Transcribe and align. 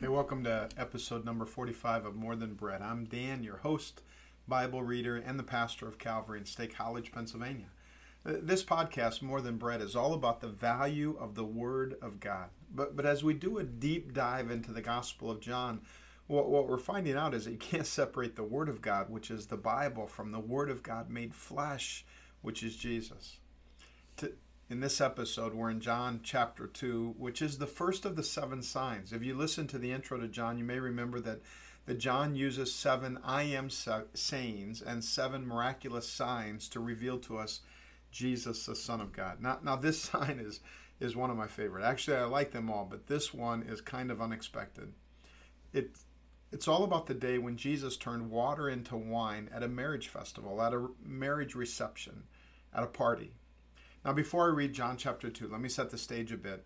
Hey, 0.00 0.08
welcome 0.08 0.42
to 0.42 0.68
episode 0.76 1.24
number 1.24 1.46
45 1.46 2.04
of 2.04 2.16
More 2.16 2.34
Than 2.34 2.54
Bread. 2.54 2.82
I'm 2.82 3.04
Dan, 3.04 3.44
your 3.44 3.58
host, 3.58 4.02
Bible 4.48 4.82
reader, 4.82 5.16
and 5.16 5.38
the 5.38 5.44
pastor 5.44 5.86
of 5.86 5.98
Calvary 5.98 6.40
in 6.40 6.46
State 6.46 6.74
College, 6.74 7.12
Pennsylvania. 7.12 7.68
Uh, 8.26 8.32
this 8.42 8.64
podcast, 8.64 9.22
More 9.22 9.40
Than 9.40 9.56
Bread, 9.56 9.80
is 9.80 9.94
all 9.94 10.12
about 10.12 10.40
the 10.40 10.48
value 10.48 11.16
of 11.20 11.36
the 11.36 11.44
Word 11.44 11.94
of 12.02 12.18
God. 12.18 12.48
But, 12.74 12.96
but 12.96 13.06
as 13.06 13.22
we 13.22 13.34
do 13.34 13.58
a 13.58 13.62
deep 13.62 14.12
dive 14.12 14.50
into 14.50 14.72
the 14.72 14.82
Gospel 14.82 15.30
of 15.30 15.40
John, 15.40 15.80
what, 16.26 16.50
what 16.50 16.68
we're 16.68 16.76
finding 16.76 17.14
out 17.14 17.32
is 17.32 17.44
that 17.44 17.52
you 17.52 17.58
can't 17.58 17.86
separate 17.86 18.34
the 18.34 18.42
Word 18.42 18.68
of 18.68 18.82
God, 18.82 19.08
which 19.10 19.30
is 19.30 19.46
the 19.46 19.56
Bible, 19.56 20.08
from 20.08 20.32
the 20.32 20.40
Word 20.40 20.70
of 20.70 20.82
God 20.82 21.08
made 21.08 21.32
flesh, 21.32 22.04
which 22.42 22.64
is 22.64 22.74
Jesus. 22.74 23.38
In 24.70 24.80
this 24.80 25.00
episode, 25.00 25.52
we're 25.52 25.70
in 25.70 25.80
John 25.80 26.20
chapter 26.22 26.66
2, 26.66 27.16
which 27.18 27.42
is 27.42 27.58
the 27.58 27.66
first 27.66 28.06
of 28.06 28.16
the 28.16 28.22
seven 28.22 28.62
signs. 28.62 29.12
If 29.12 29.22
you 29.22 29.34
listen 29.34 29.66
to 29.68 29.78
the 29.78 29.92
intro 29.92 30.18
to 30.18 30.26
John, 30.26 30.56
you 30.56 30.64
may 30.64 30.78
remember 30.78 31.20
that, 31.20 31.40
that 31.84 31.98
John 31.98 32.34
uses 32.34 32.74
seven 32.74 33.18
I 33.22 33.42
am 33.42 33.68
sayings 33.68 34.80
and 34.80 35.04
seven 35.04 35.46
miraculous 35.46 36.08
signs 36.08 36.68
to 36.70 36.80
reveal 36.80 37.18
to 37.20 37.36
us 37.36 37.60
Jesus, 38.10 38.64
the 38.64 38.74
Son 38.74 39.02
of 39.02 39.12
God. 39.12 39.42
Now, 39.42 39.58
now 39.62 39.76
this 39.76 40.00
sign 40.02 40.40
is, 40.42 40.60
is 40.98 41.14
one 41.14 41.30
of 41.30 41.36
my 41.36 41.46
favorite. 41.46 41.84
Actually, 41.84 42.16
I 42.16 42.24
like 42.24 42.52
them 42.52 42.70
all, 42.70 42.86
but 42.90 43.06
this 43.06 43.34
one 43.34 43.64
is 43.64 43.82
kind 43.82 44.10
of 44.10 44.22
unexpected. 44.22 44.94
It, 45.74 45.90
it's 46.52 46.68
all 46.68 46.84
about 46.84 47.06
the 47.06 47.14
day 47.14 47.36
when 47.36 47.58
Jesus 47.58 47.98
turned 47.98 48.30
water 48.30 48.70
into 48.70 48.96
wine 48.96 49.50
at 49.52 49.62
a 49.62 49.68
marriage 49.68 50.08
festival, 50.08 50.62
at 50.62 50.72
a 50.72 50.86
marriage 51.04 51.54
reception, 51.54 52.22
at 52.72 52.82
a 52.82 52.86
party. 52.86 53.34
Now, 54.04 54.12
before 54.12 54.50
I 54.50 54.52
read 54.52 54.74
John 54.74 54.98
chapter 54.98 55.30
2, 55.30 55.48
let 55.48 55.62
me 55.62 55.68
set 55.70 55.88
the 55.88 55.96
stage 55.96 56.30
a 56.30 56.36
bit. 56.36 56.62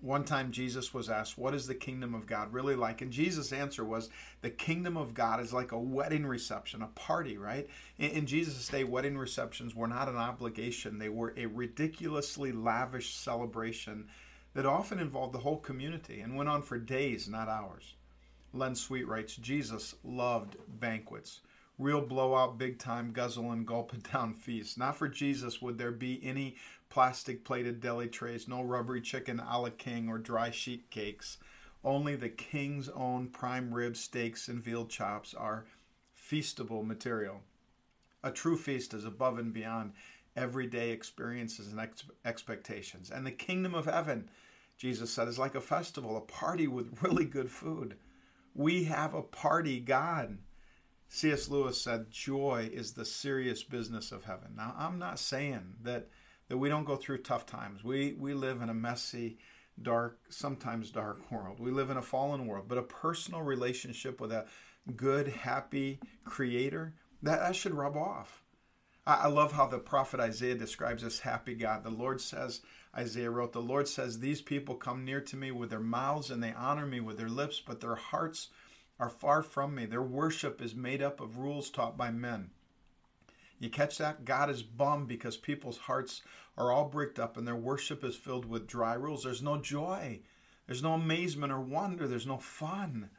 One 0.00 0.24
time 0.24 0.50
Jesus 0.50 0.92
was 0.92 1.08
asked, 1.08 1.38
What 1.38 1.54
is 1.54 1.68
the 1.68 1.76
kingdom 1.76 2.12
of 2.12 2.26
God 2.26 2.52
really 2.52 2.74
like? 2.74 3.02
And 3.02 3.12
Jesus' 3.12 3.52
answer 3.52 3.84
was, 3.84 4.10
The 4.42 4.50
kingdom 4.50 4.96
of 4.96 5.14
God 5.14 5.40
is 5.40 5.52
like 5.52 5.70
a 5.70 5.78
wedding 5.78 6.26
reception, 6.26 6.82
a 6.82 6.88
party, 6.88 7.38
right? 7.38 7.68
In, 7.98 8.10
in 8.10 8.26
Jesus' 8.26 8.68
day, 8.68 8.82
wedding 8.82 9.16
receptions 9.16 9.76
were 9.76 9.86
not 9.86 10.08
an 10.08 10.16
obligation, 10.16 10.98
they 10.98 11.08
were 11.08 11.34
a 11.36 11.46
ridiculously 11.46 12.50
lavish 12.50 13.14
celebration 13.14 14.08
that 14.54 14.66
often 14.66 14.98
involved 14.98 15.34
the 15.34 15.38
whole 15.38 15.58
community 15.58 16.20
and 16.20 16.34
went 16.34 16.48
on 16.48 16.62
for 16.62 16.78
days, 16.78 17.28
not 17.28 17.48
hours. 17.48 17.94
Len 18.52 18.74
Sweet 18.74 19.06
writes, 19.06 19.36
Jesus 19.36 19.94
loved 20.02 20.56
banquets 20.80 21.40
real 21.78 22.00
blowout, 22.00 22.58
big 22.58 22.78
time, 22.78 23.12
guzzle 23.12 23.52
and 23.52 23.66
gulp 23.66 23.92
it 23.92 24.10
down 24.12 24.34
feast. 24.34 24.78
Not 24.78 24.96
for 24.96 25.08
Jesus 25.08 25.60
would 25.60 25.78
there 25.78 25.92
be 25.92 26.20
any 26.22 26.56
plastic 26.88 27.44
plated 27.44 27.80
deli 27.80 28.08
trays, 28.08 28.48
no 28.48 28.62
rubbery 28.62 29.00
chicken 29.00 29.40
a 29.40 29.60
la 29.60 29.70
king 29.76 30.08
or 30.08 30.18
dry 30.18 30.50
sheet 30.50 30.90
cakes. 30.90 31.38
Only 31.84 32.16
the 32.16 32.28
king's 32.28 32.88
own 32.88 33.28
prime 33.28 33.72
rib 33.72 33.96
steaks 33.96 34.48
and 34.48 34.62
veal 34.62 34.86
chops 34.86 35.34
are 35.34 35.66
feastable 36.16 36.84
material. 36.84 37.42
A 38.24 38.30
true 38.30 38.56
feast 38.56 38.94
is 38.94 39.04
above 39.04 39.38
and 39.38 39.52
beyond 39.52 39.92
everyday 40.34 40.90
experiences 40.90 41.68
and 41.68 41.80
ex- 41.80 42.04
expectations. 42.24 43.10
And 43.10 43.26
the 43.26 43.30
kingdom 43.30 43.74
of 43.74 43.84
heaven, 43.84 44.28
Jesus 44.76 45.12
said, 45.12 45.28
is 45.28 45.38
like 45.38 45.54
a 45.54 45.60
festival, 45.60 46.16
a 46.16 46.20
party 46.20 46.66
with 46.66 47.02
really 47.02 47.24
good 47.24 47.50
food. 47.50 47.96
We 48.54 48.84
have 48.84 49.14
a 49.14 49.22
party 49.22 49.78
God. 49.80 50.38
C.S. 51.08 51.48
Lewis 51.48 51.80
said, 51.80 52.10
Joy 52.10 52.68
is 52.72 52.92
the 52.92 53.04
serious 53.04 53.62
business 53.62 54.12
of 54.12 54.24
heaven. 54.24 54.52
Now, 54.56 54.74
I'm 54.76 54.98
not 54.98 55.18
saying 55.18 55.74
that, 55.82 56.08
that 56.48 56.58
we 56.58 56.68
don't 56.68 56.84
go 56.84 56.96
through 56.96 57.18
tough 57.18 57.46
times. 57.46 57.84
We, 57.84 58.14
we 58.18 58.34
live 58.34 58.60
in 58.60 58.68
a 58.68 58.74
messy, 58.74 59.38
dark, 59.80 60.18
sometimes 60.28 60.90
dark 60.90 61.30
world. 61.30 61.60
We 61.60 61.70
live 61.70 61.90
in 61.90 61.96
a 61.96 62.02
fallen 62.02 62.46
world, 62.46 62.66
but 62.68 62.78
a 62.78 62.82
personal 62.82 63.42
relationship 63.42 64.20
with 64.20 64.32
a 64.32 64.46
good, 64.94 65.28
happy 65.28 66.00
creator, 66.24 66.94
that, 67.22 67.40
that 67.40 67.56
should 67.56 67.74
rub 67.74 67.96
off. 67.96 68.42
I, 69.06 69.14
I 69.14 69.26
love 69.28 69.52
how 69.52 69.66
the 69.66 69.78
prophet 69.78 70.20
Isaiah 70.20 70.54
describes 70.54 71.02
this 71.02 71.20
happy 71.20 71.54
God. 71.54 71.84
The 71.84 71.90
Lord 71.90 72.20
says, 72.20 72.60
Isaiah 72.96 73.30
wrote, 73.30 73.52
The 73.52 73.60
Lord 73.60 73.88
says, 73.88 74.18
These 74.18 74.42
people 74.42 74.74
come 74.74 75.04
near 75.04 75.20
to 75.22 75.36
me 75.36 75.50
with 75.50 75.70
their 75.70 75.80
mouths 75.80 76.30
and 76.30 76.42
they 76.42 76.52
honor 76.52 76.86
me 76.86 77.00
with 77.00 77.16
their 77.16 77.28
lips, 77.28 77.60
but 77.64 77.80
their 77.80 77.94
hearts 77.94 78.48
are 78.98 79.08
far 79.08 79.42
from 79.42 79.74
me. 79.74 79.86
Their 79.86 80.02
worship 80.02 80.60
is 80.62 80.74
made 80.74 81.02
up 81.02 81.20
of 81.20 81.38
rules 81.38 81.70
taught 81.70 81.96
by 81.96 82.10
men. 82.10 82.50
You 83.58 83.70
catch 83.70 83.98
that? 83.98 84.24
God 84.24 84.50
is 84.50 84.62
bummed 84.62 85.08
because 85.08 85.36
people's 85.36 85.78
hearts 85.78 86.22
are 86.58 86.70
all 86.70 86.88
bricked 86.88 87.18
up 87.18 87.36
and 87.36 87.46
their 87.46 87.56
worship 87.56 88.04
is 88.04 88.16
filled 88.16 88.46
with 88.46 88.66
dry 88.66 88.94
rules. 88.94 89.24
There's 89.24 89.42
no 89.42 89.58
joy, 89.58 90.20
there's 90.66 90.82
no 90.82 90.94
amazement 90.94 91.52
or 91.52 91.60
wonder, 91.60 92.06
there's 92.06 92.26
no 92.26 92.38
fun. 92.38 93.10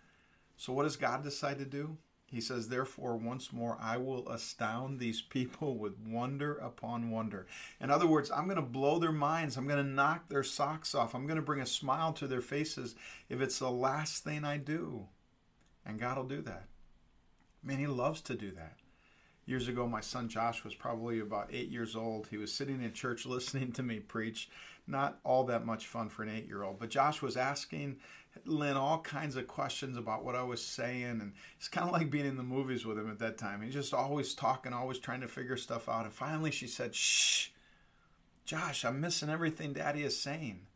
So, 0.56 0.74
what 0.74 0.84
does 0.84 0.96
God 0.96 1.24
decide 1.24 1.60
to 1.60 1.66
do? 1.66 1.98
He 2.28 2.42
says, 2.42 2.68
Therefore, 2.68 3.16
once 3.16 3.54
more, 3.54 3.78
I 3.80 3.98
will 3.98 4.28
astound 4.28 5.00
these 5.00 5.22
people 5.22 5.78
with 5.78 5.98
wonder 6.00 6.56
upon 6.56 7.10
wonder. 7.10 7.48
In 7.80 7.90
other 7.90 8.06
words, 8.06 8.30
I'm 8.30 8.46
going 8.46 8.58
to 8.58 8.62
blow 8.62 9.00
their 9.00 9.14
minds. 9.14 9.56
I'm 9.56 9.68
going 9.68 9.84
to 9.84 9.92
knock 9.92 10.28
their 10.28 10.44
socks 10.44 10.94
off. 10.94 11.16
I'm 11.16 11.26
going 11.26 11.38
to 11.38 11.42
bring 11.42 11.62
a 11.62 11.66
smile 11.66 12.12
to 12.14 12.28
their 12.28 12.42
faces 12.42 12.96
if 13.30 13.40
it's 13.40 13.60
the 13.60 13.72
last 13.72 14.24
thing 14.26 14.44
I 14.44 14.58
do. 14.58 15.08
And 15.88 16.00
God 16.00 16.18
will 16.18 16.26
do 16.26 16.42
that. 16.42 16.66
Man, 17.64 17.80
He 17.80 17.88
loves 17.88 18.22
to 18.24 18.36
do 18.36 18.52
that. 18.52 18.76
Years 19.46 19.70
ago, 19.70 19.88
my 19.88 20.02
son 20.02 20.28
Josh 20.28 20.66
was 20.66 20.76
probably 20.76 21.22
about 21.22 21.50
eight 21.54 21.70
years 21.70 21.96
old. 21.96 22.28
He 22.28 22.36
was 22.36 22.54
sitting 22.54 22.84
in 22.84 22.92
church 22.92 23.26
listening 23.26 23.72
to 23.72 23.82
me 23.84 24.00
preach. 24.00 24.50
Not 24.86 25.20
all 25.24 25.46
that 25.46 25.66
much 25.66 25.88
fun 25.88 26.10
for 26.10 26.24
an 26.24 26.30
eight 26.30 26.48
year 26.48 26.64
old. 26.64 26.80
But 26.80 26.90
Josh 26.90 27.22
was 27.22 27.38
asking 27.38 27.98
Lynn 28.46 28.78
all 28.78 29.00
kinds 29.00 29.36
of 29.36 29.48
questions 29.48 29.98
about 29.98 30.24
what 30.24 30.36
I 30.36 30.44
was 30.44 30.64
saying. 30.64 31.22
And 31.22 31.34
it's 31.58 31.70
kind 31.70 31.88
of 31.88 31.94
like 31.94 32.12
being 32.12 32.26
in 32.26 32.38
the 32.38 32.44
movies 32.44 32.86
with 32.86 32.98
him 32.98 33.10
at 33.10 33.20
that 33.20 33.38
time. 33.38 33.62
He's 33.62 33.74
just 33.74 33.94
always 33.94 34.34
talking, 34.34 34.74
always 34.74 35.00
trying 35.00 35.22
to 35.22 35.28
figure 35.28 35.58
stuff 35.58 35.88
out. 35.88 36.04
And 36.04 36.14
finally, 36.14 36.52
she 36.52 36.68
said, 36.68 36.94
Shh, 36.94 37.48
Josh, 38.46 38.84
I'm 38.84 39.02
missing 39.02 39.30
everything 39.30 39.74
Daddy 39.74 40.04
is 40.04 40.22
saying. 40.22 40.68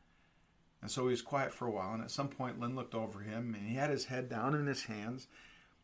And 0.81 0.89
so 0.89 1.03
he 1.03 1.11
was 1.11 1.21
quiet 1.21 1.53
for 1.53 1.67
a 1.67 1.71
while. 1.71 1.93
And 1.93 2.03
at 2.03 2.11
some 2.11 2.27
point, 2.27 2.59
Lynn 2.59 2.75
looked 2.75 2.95
over 2.95 3.21
him 3.21 3.53
and 3.53 3.67
he 3.67 3.75
had 3.75 3.89
his 3.89 4.05
head 4.05 4.29
down 4.29 4.55
in 4.55 4.65
his 4.65 4.83
hands. 4.83 5.27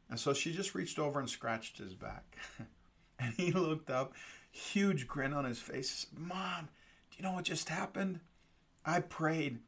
And 0.09 0.19
so 0.19 0.33
she 0.33 0.53
just 0.53 0.73
reached 0.73 0.97
over 0.97 1.19
and 1.19 1.29
scratched 1.29 1.77
his 1.77 1.93
back. 1.93 2.37
and 3.19 3.33
he 3.35 3.51
looked 3.51 3.89
up, 3.89 4.13
huge 4.51 5.07
grin 5.07 5.33
on 5.33 5.45
his 5.45 5.59
face. 5.59 6.07
Mom, 6.15 6.69
do 7.11 7.17
you 7.17 7.23
know 7.23 7.33
what 7.33 7.45
just 7.45 7.69
happened? 7.69 8.21
I 8.85 9.01
prayed, 9.01 9.59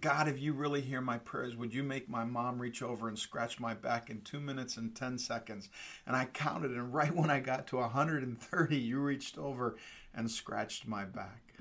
God, 0.00 0.26
if 0.28 0.40
you 0.40 0.52
really 0.52 0.80
hear 0.80 1.00
my 1.00 1.18
prayers, 1.18 1.56
would 1.56 1.72
you 1.72 1.82
make 1.82 2.08
my 2.08 2.24
mom 2.24 2.60
reach 2.60 2.82
over 2.82 3.08
and 3.08 3.18
scratch 3.18 3.60
my 3.60 3.74
back 3.74 4.10
in 4.10 4.20
two 4.22 4.40
minutes 4.40 4.76
and 4.76 4.94
10 4.94 5.18
seconds? 5.18 5.68
And 6.06 6.16
I 6.16 6.26
counted, 6.26 6.72
and 6.72 6.92
right 6.92 7.14
when 7.14 7.30
I 7.30 7.40
got 7.40 7.66
to 7.68 7.76
130, 7.76 8.76
you 8.76 9.00
reached 9.00 9.38
over 9.38 9.76
and 10.14 10.30
scratched 10.30 10.86
my 10.86 11.04
back. 11.04 11.54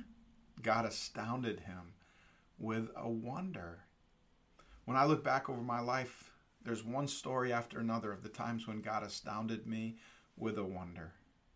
God 0.61 0.85
astounded 0.85 1.61
him 1.61 1.93
with 2.59 2.90
a 2.95 3.09
wonder. 3.09 3.79
When 4.85 4.97
I 4.97 5.06
look 5.06 5.23
back 5.23 5.50
over 5.50 5.62
my 5.62 5.79
life, 5.79 6.31
there's 6.63 6.84
one 6.84 7.07
story 7.07 7.53
after 7.53 7.79
another 7.79 8.12
of 8.12 8.23
the 8.23 8.29
times 8.29 8.68
when 8.68 8.81
God 8.81 9.03
astounded 9.03 9.68
me 9.68 9.97
with 10.38 10.57
a 10.57 10.63
wonder, 10.63 11.13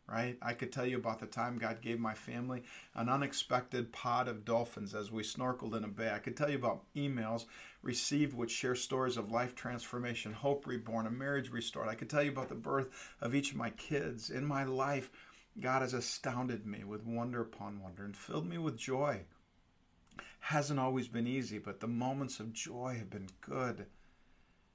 right? 0.08 0.38
I 0.42 0.54
could 0.54 0.72
tell 0.72 0.86
you 0.86 0.98
about 0.98 1.20
the 1.20 1.26
time 1.26 1.58
God 1.58 1.82
gave 1.82 2.00
my 2.00 2.14
family 2.14 2.64
an 2.96 3.10
unexpected 3.10 3.92
pod 3.92 4.28
of 4.28 4.46
dolphins 4.46 4.94
as 4.94 5.12
we 5.12 5.24
snorkeled 5.24 5.76
in 5.76 5.84
a 5.84 5.88
bay. 5.88 6.12
I 6.14 6.20
could 6.20 6.38
tell 6.38 6.50
you 6.50 6.58
about 6.58 6.84
emails 6.96 7.46
received 7.82 8.34
which 8.34 8.52
share 8.52 8.76
stories 8.76 9.18
of 9.18 9.32
life 9.32 9.56
transformation, 9.56 10.34
hope 10.34 10.68
reborn, 10.68 11.08
a 11.08 11.12
marriage 11.12 11.52
restored. 11.52 11.90
I 11.90 11.96
could 11.96 12.10
tell 12.10 12.24
you 12.24 12.32
about 12.32 12.50
the 12.50 12.56
birth 12.56 12.90
of 13.22 13.34
each 13.34 13.52
of 13.52 13.58
my 13.58 13.72
kids. 13.72 14.30
In 14.30 14.46
my 14.46 14.64
life, 14.64 15.10
God 15.60 15.82
has 15.82 15.94
astounded 15.94 16.66
me 16.66 16.84
with 16.84 17.06
wonder 17.06 17.42
upon 17.42 17.82
wonder 17.82 18.06
and 18.06 18.16
filled 18.16 18.48
me 18.48 18.58
with 18.58 18.78
joy 18.78 19.26
hasn't 20.41 20.79
always 20.79 21.07
been 21.07 21.28
easy, 21.28 21.59
but 21.59 21.79
the 21.79 21.88
moments 21.88 22.40
of 22.40 22.52
joy 22.52 22.96
have 22.97 23.09
been 23.09 23.29
good. 23.41 23.85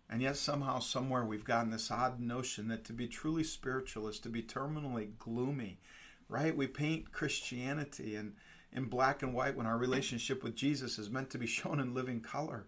And 0.08 0.22
yet, 0.22 0.36
somehow, 0.36 0.78
somewhere, 0.78 1.24
we've 1.24 1.44
gotten 1.44 1.70
this 1.70 1.90
odd 1.90 2.20
notion 2.20 2.68
that 2.68 2.84
to 2.84 2.92
be 2.92 3.08
truly 3.08 3.42
spiritual 3.42 4.06
is 4.06 4.20
to 4.20 4.28
be 4.28 4.42
terminally 4.42 5.18
gloomy, 5.18 5.80
right? 6.28 6.56
We 6.56 6.68
paint 6.68 7.10
Christianity 7.10 8.14
in, 8.14 8.34
in 8.72 8.84
black 8.84 9.22
and 9.22 9.34
white 9.34 9.56
when 9.56 9.66
our 9.66 9.76
relationship 9.76 10.44
with 10.44 10.54
Jesus 10.54 10.98
is 10.98 11.10
meant 11.10 11.30
to 11.30 11.38
be 11.38 11.46
shown 11.46 11.80
in 11.80 11.92
living 11.92 12.20
color. 12.20 12.66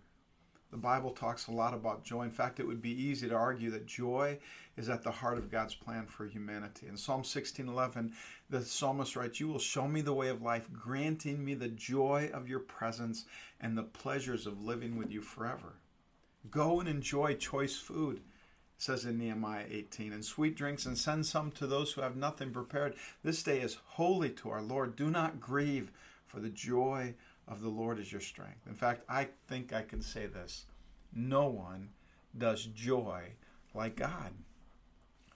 The 0.71 0.77
Bible 0.77 1.13
talks 1.13 1.47
a 1.47 1.53
lot 1.53 1.73
about 1.73 2.05
joy. 2.05 2.25
In 2.25 2.31
fact, 2.31 2.61
it 2.61 2.67
would 2.67 2.83
be 2.83 2.91
easy 2.91 3.27
to 3.29 3.35
argue 3.35 3.71
that 3.71 3.87
joy 3.87 4.39
is 4.77 4.91
at 4.91 5.03
the 5.03 5.11
heart 5.11 5.39
of 5.39 5.51
God's 5.51 5.75
plan 5.75 6.07
for 6.07 6.27
humanity. 6.27 6.87
In 6.87 6.97
Psalm 6.99 7.25
16:11, 7.25 8.15
the 8.51 8.65
psalmist 8.65 9.17
writes, 9.17 9.41
"You 9.41 9.49
will 9.49 9.59
show 9.59 9.89
me 9.89 10.03
the 10.03 10.13
way 10.13 10.29
of 10.29 10.43
life, 10.43 10.71
granting 10.71 11.43
me 11.43 11.55
the 11.55 11.69
joy 11.69 12.31
of 12.35 12.49
your 12.49 12.61
presence 12.61 13.25
and 13.59 13.79
the 13.79 13.83
pleasures 13.83 14.47
of 14.47 14.63
living 14.63 14.97
with 14.97 15.11
you 15.11 15.23
forever." 15.23 15.77
Go 16.51 16.81
and 16.81 16.89
enjoy 16.89 17.35
choice 17.35 17.79
food, 17.79 18.23
says 18.77 19.07
in 19.07 19.19
Nehemiah 19.19 19.67
18, 19.69 20.13
and 20.13 20.25
sweet 20.25 20.55
drinks, 20.55 20.85
and 20.85 20.99
send 20.99 21.25
some 21.27 21.51
to 21.53 21.67
those 21.67 21.95
who 21.95 22.03
have 22.03 22.15
nothing 22.15 22.53
prepared. 22.53 22.95
This 23.23 23.43
day 23.43 23.63
is 23.63 23.75
holy 23.75 24.31
to 24.35 24.51
our 24.51 24.63
Lord. 24.63 24.97
Do 24.97 25.11
not 25.11 25.41
grieve, 25.41 25.91
for 26.27 26.41
the 26.41 26.51
joy 26.51 27.17
of 27.49 27.61
the 27.61 27.69
Lord 27.69 27.99
is 27.99 28.13
your 28.13 28.21
strength. 28.21 28.67
In 28.67 28.75
fact, 28.75 29.03
I 29.09 29.29
think 29.49 29.73
I 29.73 29.83
can 29.83 30.03
say 30.03 30.27
this. 30.27 30.67
no 31.13 31.47
one 31.47 31.89
does 32.37 32.65
joy 32.67 33.33
like 33.75 33.97
God. 33.97 34.33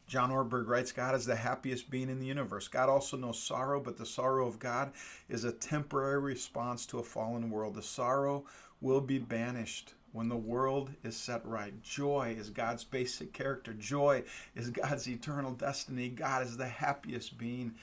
John 0.06 0.30
Ortberg 0.30 0.68
writes 0.68 0.92
God 0.92 1.14
is 1.14 1.24
the 1.24 1.36
happiest 1.36 1.90
being 1.90 2.10
in 2.10 2.20
the 2.20 2.26
universe. 2.26 2.68
God 2.68 2.90
also 2.90 3.16
knows 3.16 3.42
sorrow, 3.42 3.80
but 3.80 3.96
the 3.96 4.04
sorrow 4.04 4.46
of 4.46 4.58
God 4.58 4.92
is 5.28 5.44
a 5.44 5.52
temporary 5.52 6.20
response 6.20 6.84
to 6.86 6.98
a 6.98 7.02
fallen 7.02 7.50
world. 7.50 7.74
The 7.74 7.82
sorrow 7.82 8.44
will 8.82 9.00
be 9.00 9.18
banished 9.18 9.94
when 10.12 10.28
the 10.28 10.36
world 10.36 10.90
is 11.02 11.16
set 11.16 11.44
right. 11.46 11.82
Joy 11.82 12.36
is 12.38 12.50
God's 12.50 12.84
basic 12.84 13.32
character, 13.32 13.72
joy 13.72 14.24
is 14.54 14.68
God's 14.68 15.08
eternal 15.08 15.52
destiny. 15.52 16.10
God 16.10 16.44
is 16.44 16.58
the 16.58 16.68
happiest 16.68 17.38
being 17.38 17.74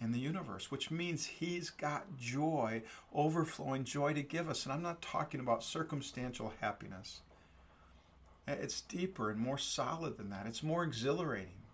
in 0.00 0.12
the 0.12 0.18
universe, 0.18 0.70
which 0.70 0.90
means 0.90 1.26
He's 1.26 1.70
got 1.70 2.18
joy, 2.18 2.82
overflowing 3.14 3.84
joy 3.84 4.14
to 4.14 4.22
give 4.22 4.48
us. 4.48 4.64
And 4.64 4.72
I'm 4.72 4.82
not 4.82 5.02
talking 5.02 5.40
about 5.40 5.64
circumstantial 5.64 6.52
happiness. 6.60 7.20
It's 8.46 8.82
deeper 8.82 9.30
and 9.30 9.40
more 9.40 9.58
solid 9.58 10.18
than 10.18 10.30
that. 10.30 10.46
It's 10.46 10.62
more 10.62 10.84
exhilarating. 10.84 11.64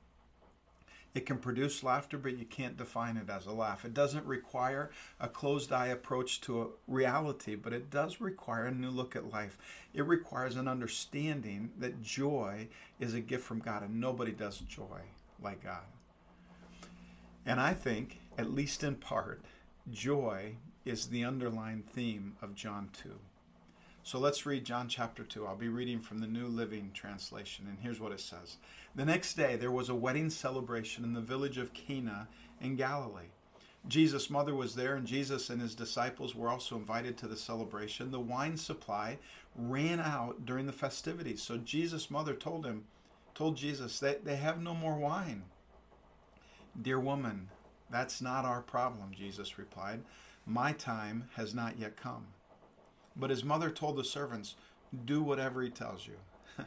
It 1.12 1.26
can 1.26 1.38
produce 1.38 1.82
laughter, 1.82 2.17
but 2.17 2.38
you 2.38 2.44
can't 2.44 2.76
define 2.76 3.17
it 3.17 3.28
as 3.28 3.46
a 3.46 3.52
laugh. 3.52 3.84
It 3.84 3.93
doesn't 3.93 4.26
require 4.26 4.90
a 5.19 5.26
closed 5.26 5.73
eye 5.73 5.88
approach 5.88 6.40
to 6.43 6.62
a 6.62 6.66
reality, 6.87 7.56
but 7.56 7.73
it 7.73 7.90
does 7.90 8.20
require 8.20 8.66
a 8.66 8.70
new 8.70 8.90
look 8.90 9.16
at 9.16 9.32
life. 9.32 9.58
It 9.93 10.06
requires 10.06 10.55
an 10.55 10.69
understanding 10.69 11.70
that 11.78 12.00
joy 12.00 12.69
is 13.00 13.14
a 13.14 13.20
gift 13.20 13.43
from 13.43 13.58
God, 13.58 13.82
and 13.82 14.00
nobody 14.00 14.31
does 14.31 14.58
joy 14.58 15.00
like 15.43 15.64
God. 15.64 15.82
And 17.50 17.61
I 17.61 17.75
think, 17.75 18.20
at 18.38 18.55
least 18.55 18.85
in 18.85 18.94
part, 18.94 19.43
joy 19.91 20.55
is 20.85 21.08
the 21.08 21.25
underlying 21.25 21.82
theme 21.82 22.37
of 22.41 22.55
John 22.55 22.91
2. 23.02 23.11
So 24.05 24.20
let's 24.20 24.47
read 24.47 24.64
John 24.64 24.87
chapter 24.87 25.25
2. 25.25 25.44
I'll 25.44 25.56
be 25.56 25.67
reading 25.67 25.99
from 25.99 26.19
the 26.19 26.29
New 26.29 26.47
Living 26.47 26.93
Translation, 26.94 27.67
and 27.69 27.79
here's 27.81 27.99
what 27.99 28.12
it 28.12 28.20
says 28.20 28.58
The 28.94 29.05
next 29.05 29.35
day 29.35 29.56
there 29.56 29.73
was 29.73 29.88
a 29.88 29.97
wedding 29.97 30.31
celebration 30.31 31.02
in 31.02 31.12
the 31.12 31.20
village 31.20 31.58
of 31.58 31.73
Cana 31.73 32.29
in 32.61 32.76
Galilee. 32.76 33.32
Jesus' 33.88 34.31
mother 34.31 34.55
was 34.55 34.76
there, 34.76 34.94
and 34.94 35.05
Jesus 35.05 35.50
and 35.50 35.61
his 35.61 35.75
disciples 35.75 36.37
were 36.37 36.50
also 36.50 36.76
invited 36.76 37.19
to 37.19 37.26
the 37.26 37.37
celebration. 37.37 38.12
The 38.12 38.20
wine 38.20 38.58
supply 38.58 39.19
ran 39.56 39.99
out 39.99 40.47
during 40.47 40.67
the 40.67 40.73
festivities, 40.73 41.43
so 41.43 41.56
Jesus' 41.56 42.12
mother 42.12 42.35
told 42.35 42.64
him, 42.64 42.85
told 43.35 43.56
Jesus 43.56 43.99
that 43.99 44.25
they 44.25 44.37
have 44.37 44.62
no 44.62 44.73
more 44.73 44.94
wine. 44.94 45.43
Dear 46.81 47.00
woman, 47.00 47.49
that's 47.90 48.20
not 48.20 48.44
our 48.44 48.62
problem, 48.62 49.12
Jesus 49.17 49.58
replied. 49.58 50.00
My 50.46 50.72
time 50.72 51.28
has 51.34 51.55
not 51.55 51.78
yet 51.78 51.96
come. 51.96 52.26
But 53.17 53.31
his 53.31 53.44
mother 53.44 53.70
told 53.70 53.96
the 53.96 54.05
servants, 54.05 54.55
Do 55.05 55.22
whatever 55.22 55.62
he 55.62 55.70
tells 55.70 56.06
you. 56.06 56.14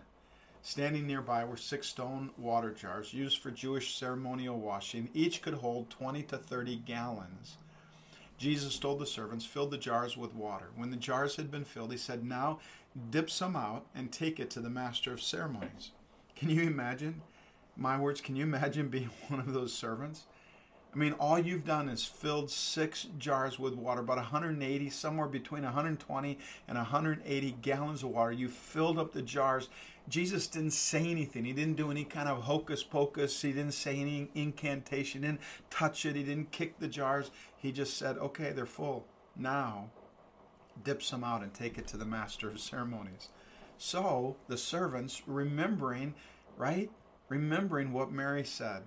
Standing 0.61 1.07
nearby 1.07 1.45
were 1.45 1.57
six 1.57 1.87
stone 1.87 2.31
water 2.37 2.71
jars 2.71 3.13
used 3.13 3.39
for 3.39 3.51
Jewish 3.51 3.95
ceremonial 3.95 4.59
washing. 4.59 5.09
Each 5.13 5.41
could 5.41 5.55
hold 5.55 5.89
20 5.89 6.23
to 6.23 6.37
30 6.37 6.77
gallons. 6.85 7.57
Jesus 8.37 8.77
told 8.77 8.99
the 8.99 9.05
servants, 9.05 9.45
Fill 9.45 9.67
the 9.67 9.77
jars 9.77 10.17
with 10.17 10.35
water. 10.35 10.67
When 10.75 10.91
the 10.91 10.97
jars 10.97 11.37
had 11.37 11.49
been 11.49 11.65
filled, 11.65 11.91
he 11.91 11.97
said, 11.97 12.25
Now 12.25 12.59
dip 13.09 13.29
some 13.29 13.55
out 13.55 13.85
and 13.95 14.11
take 14.11 14.39
it 14.39 14.49
to 14.51 14.59
the 14.59 14.69
master 14.69 15.13
of 15.13 15.21
ceremonies. 15.21 15.91
Can 16.35 16.49
you 16.49 16.63
imagine? 16.63 17.21
My 17.75 17.99
words, 17.99 18.21
can 18.21 18.35
you 18.35 18.43
imagine 18.43 18.89
being 18.89 19.09
one 19.27 19.39
of 19.39 19.53
those 19.53 19.73
servants? 19.73 20.25
I 20.93 20.95
mean, 20.95 21.13
all 21.13 21.39
you've 21.39 21.65
done 21.65 21.89
is 21.89 22.05
filled 22.05 22.51
six 22.51 23.07
jars 23.17 23.57
with 23.57 23.73
water, 23.73 24.01
about 24.01 24.17
180, 24.17 24.91
somewhere 24.91 25.27
between 25.27 25.63
120 25.63 26.37
and 26.67 26.77
180 26.77 27.51
gallons 27.63 28.03
of 28.03 28.09
water. 28.09 28.31
You 28.31 28.47
filled 28.47 28.99
up 28.99 29.11
the 29.11 29.23
jars. 29.23 29.69
Jesus 30.07 30.45
didn't 30.45 30.73
say 30.73 31.09
anything. 31.09 31.45
He 31.45 31.53
didn't 31.53 31.77
do 31.77 31.89
any 31.89 32.03
kind 32.03 32.29
of 32.29 32.43
hocus 32.43 32.83
pocus. 32.83 33.41
He 33.41 33.53
didn't 33.53 33.73
say 33.73 33.97
any 33.97 34.29
incantation. 34.35 35.23
He 35.23 35.27
didn't 35.29 35.41
touch 35.71 36.05
it. 36.05 36.15
He 36.15 36.21
didn't 36.21 36.51
kick 36.51 36.77
the 36.77 36.87
jars. 36.87 37.31
He 37.57 37.71
just 37.71 37.97
said, 37.97 38.19
okay, 38.19 38.51
they're 38.51 38.67
full. 38.67 39.07
Now, 39.35 39.89
dip 40.83 41.01
some 41.01 41.23
out 41.23 41.41
and 41.41 41.51
take 41.55 41.79
it 41.79 41.87
to 41.87 41.97
the 41.97 42.05
master 42.05 42.47
of 42.47 42.59
ceremonies. 42.59 43.29
So 43.79 44.35
the 44.47 44.57
servants, 44.57 45.23
remembering, 45.25 46.13
right? 46.55 46.91
Remembering 47.33 47.93
what 47.93 48.11
Mary 48.11 48.43
said, 48.43 48.83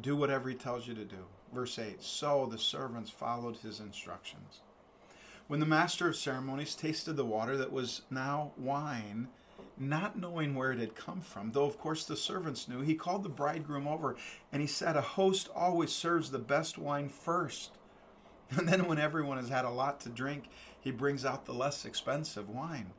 do 0.00 0.16
whatever 0.16 0.48
he 0.48 0.54
tells 0.54 0.86
you 0.86 0.94
to 0.94 1.04
do. 1.04 1.26
Verse 1.52 1.78
8 1.78 2.02
So 2.02 2.48
the 2.50 2.56
servants 2.56 3.10
followed 3.10 3.58
his 3.58 3.78
instructions. 3.78 4.62
When 5.48 5.60
the 5.60 5.66
master 5.66 6.08
of 6.08 6.16
ceremonies 6.16 6.74
tasted 6.74 7.12
the 7.12 7.26
water 7.26 7.58
that 7.58 7.70
was 7.70 8.02
now 8.10 8.52
wine, 8.56 9.28
not 9.76 10.18
knowing 10.18 10.54
where 10.54 10.72
it 10.72 10.78
had 10.78 10.94
come 10.94 11.20
from, 11.20 11.52
though 11.52 11.66
of 11.66 11.76
course 11.76 12.06
the 12.06 12.16
servants 12.16 12.68
knew, 12.68 12.80
he 12.80 12.94
called 12.94 13.22
the 13.22 13.28
bridegroom 13.28 13.86
over 13.86 14.16
and 14.50 14.62
he 14.62 14.66
said, 14.66 14.96
A 14.96 15.02
host 15.02 15.50
always 15.54 15.92
serves 15.92 16.30
the 16.30 16.38
best 16.38 16.78
wine 16.78 17.10
first. 17.10 17.72
And 18.56 18.66
then, 18.66 18.86
when 18.86 18.98
everyone 18.98 19.36
has 19.36 19.50
had 19.50 19.66
a 19.66 19.70
lot 19.70 20.00
to 20.00 20.08
drink, 20.08 20.44
he 20.80 20.90
brings 20.90 21.26
out 21.26 21.44
the 21.44 21.54
less 21.54 21.84
expensive 21.84 22.48
wine. 22.48 22.92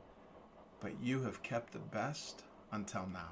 But 0.78 1.00
you 1.00 1.22
have 1.22 1.42
kept 1.42 1.72
the 1.72 1.78
best 1.80 2.44
until 2.72 3.08
now. 3.12 3.30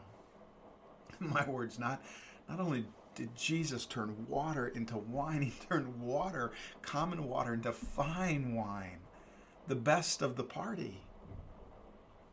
My 1.28 1.48
words, 1.48 1.78
not, 1.78 2.02
not 2.48 2.60
only 2.60 2.86
did 3.14 3.36
Jesus 3.36 3.86
turn 3.86 4.26
water 4.28 4.68
into 4.68 4.96
wine? 4.96 5.42
He 5.42 5.52
turned 5.68 6.00
water, 6.00 6.52
common 6.80 7.28
water, 7.28 7.54
into 7.54 7.72
fine 7.72 8.54
wine, 8.54 8.98
the 9.68 9.74
best 9.74 10.22
of 10.22 10.36
the 10.36 10.44
party. 10.44 11.00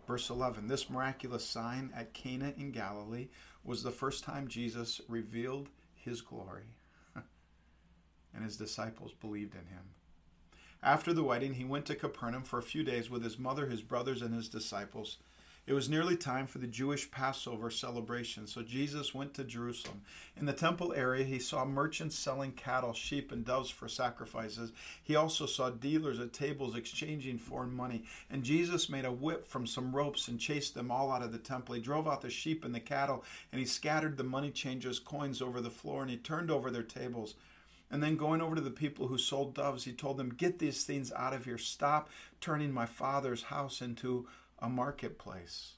Verse 0.08 0.30
11 0.30 0.68
This 0.68 0.90
miraculous 0.90 1.46
sign 1.46 1.92
at 1.96 2.14
Cana 2.14 2.54
in 2.58 2.72
Galilee 2.72 3.28
was 3.64 3.84
the 3.84 3.92
first 3.92 4.24
time 4.24 4.48
Jesus 4.48 5.02
revealed 5.08 5.70
his 5.96 6.22
glory, 6.22 6.64
and 8.34 8.44
his 8.44 8.58
disciples 8.58 9.14
believed 9.14 9.54
in 9.54 9.68
him. 9.68 9.84
After 10.82 11.12
the 11.12 11.24
wedding, 11.24 11.56
he 11.56 11.66
went 11.66 11.86
to 11.88 11.96
Capernaum 11.96 12.44
for 12.44 12.58
a 12.58 12.64
few 12.64 12.84
days 12.84 13.10
with 13.10 13.24
his 13.24 13.38
mother, 13.38 13.68
his 13.68 13.82
brothers, 13.82 14.22
and 14.22 14.34
his 14.34 14.48
disciples. 14.48 15.18
It 15.70 15.74
was 15.74 15.88
nearly 15.88 16.16
time 16.16 16.48
for 16.48 16.58
the 16.58 16.66
Jewish 16.66 17.12
Passover 17.12 17.70
celebration, 17.70 18.48
so 18.48 18.64
Jesus 18.64 19.14
went 19.14 19.36
to 19.36 19.44
Jerusalem. 19.44 20.02
In 20.36 20.48
the 20.48 20.52
temple 20.52 20.96
area, 20.96 21.24
he 21.24 21.38
saw 21.38 21.64
merchants 21.64 22.18
selling 22.18 22.54
cattle, 22.54 22.92
sheep, 22.92 23.32
and 23.32 23.46
doves 23.46 23.70
for 23.70 23.88
sacrifices. 23.88 24.72
He 25.04 25.16
also 25.16 25.46
saw 25.46 25.70
dealers 25.70 26.20
at 26.20 26.34
tables 26.34 26.76
exchanging 26.76 27.38
foreign 27.38 27.72
money. 27.72 28.06
And 28.32 28.42
Jesus 28.42 28.90
made 28.90 29.06
a 29.06 29.12
whip 29.12 29.46
from 29.46 29.68
some 29.68 29.96
ropes 29.96 30.28
and 30.28 30.40
chased 30.40 30.74
them 30.74 30.90
all 30.90 31.12
out 31.12 31.22
of 31.22 31.32
the 31.32 31.38
temple. 31.38 31.76
He 31.76 31.82
drove 31.82 32.08
out 32.08 32.22
the 32.22 32.32
sheep 32.32 32.66
and 32.66 32.74
the 32.74 32.80
cattle, 32.80 33.24
and 33.52 33.60
he 33.60 33.66
scattered 33.68 34.18
the 34.18 34.24
money 34.24 34.50
changers' 34.50 34.98
coins 34.98 35.40
over 35.40 35.62
the 35.62 35.70
floor, 35.70 36.02
and 36.02 36.10
he 36.10 36.18
turned 36.18 36.50
over 36.50 36.72
their 36.72 36.82
tables. 36.82 37.36
And 37.92 38.02
then 38.02 38.18
going 38.18 38.42
over 38.42 38.56
to 38.56 38.62
the 38.62 38.72
people 38.72 39.06
who 39.06 39.20
sold 39.20 39.54
doves, 39.54 39.84
he 39.84 39.92
told 39.92 40.18
them, 40.18 40.30
Get 40.30 40.58
these 40.58 40.84
things 40.84 41.12
out 41.12 41.36
of 41.36 41.46
here. 41.46 41.60
Stop 41.60 42.10
turning 42.42 42.72
my 42.72 42.88
father's 42.88 43.44
house 43.44 43.84
into 43.84 44.28
a 44.62 44.70
marketplace. 44.70 45.74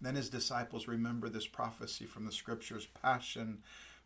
Then 0.00 0.14
his 0.14 0.30
disciples 0.30 0.86
remember 0.86 1.28
this 1.28 1.46
prophecy 1.46 2.06
from 2.06 2.24
the 2.24 2.32
scriptures 2.32 2.86
passion 3.02 3.58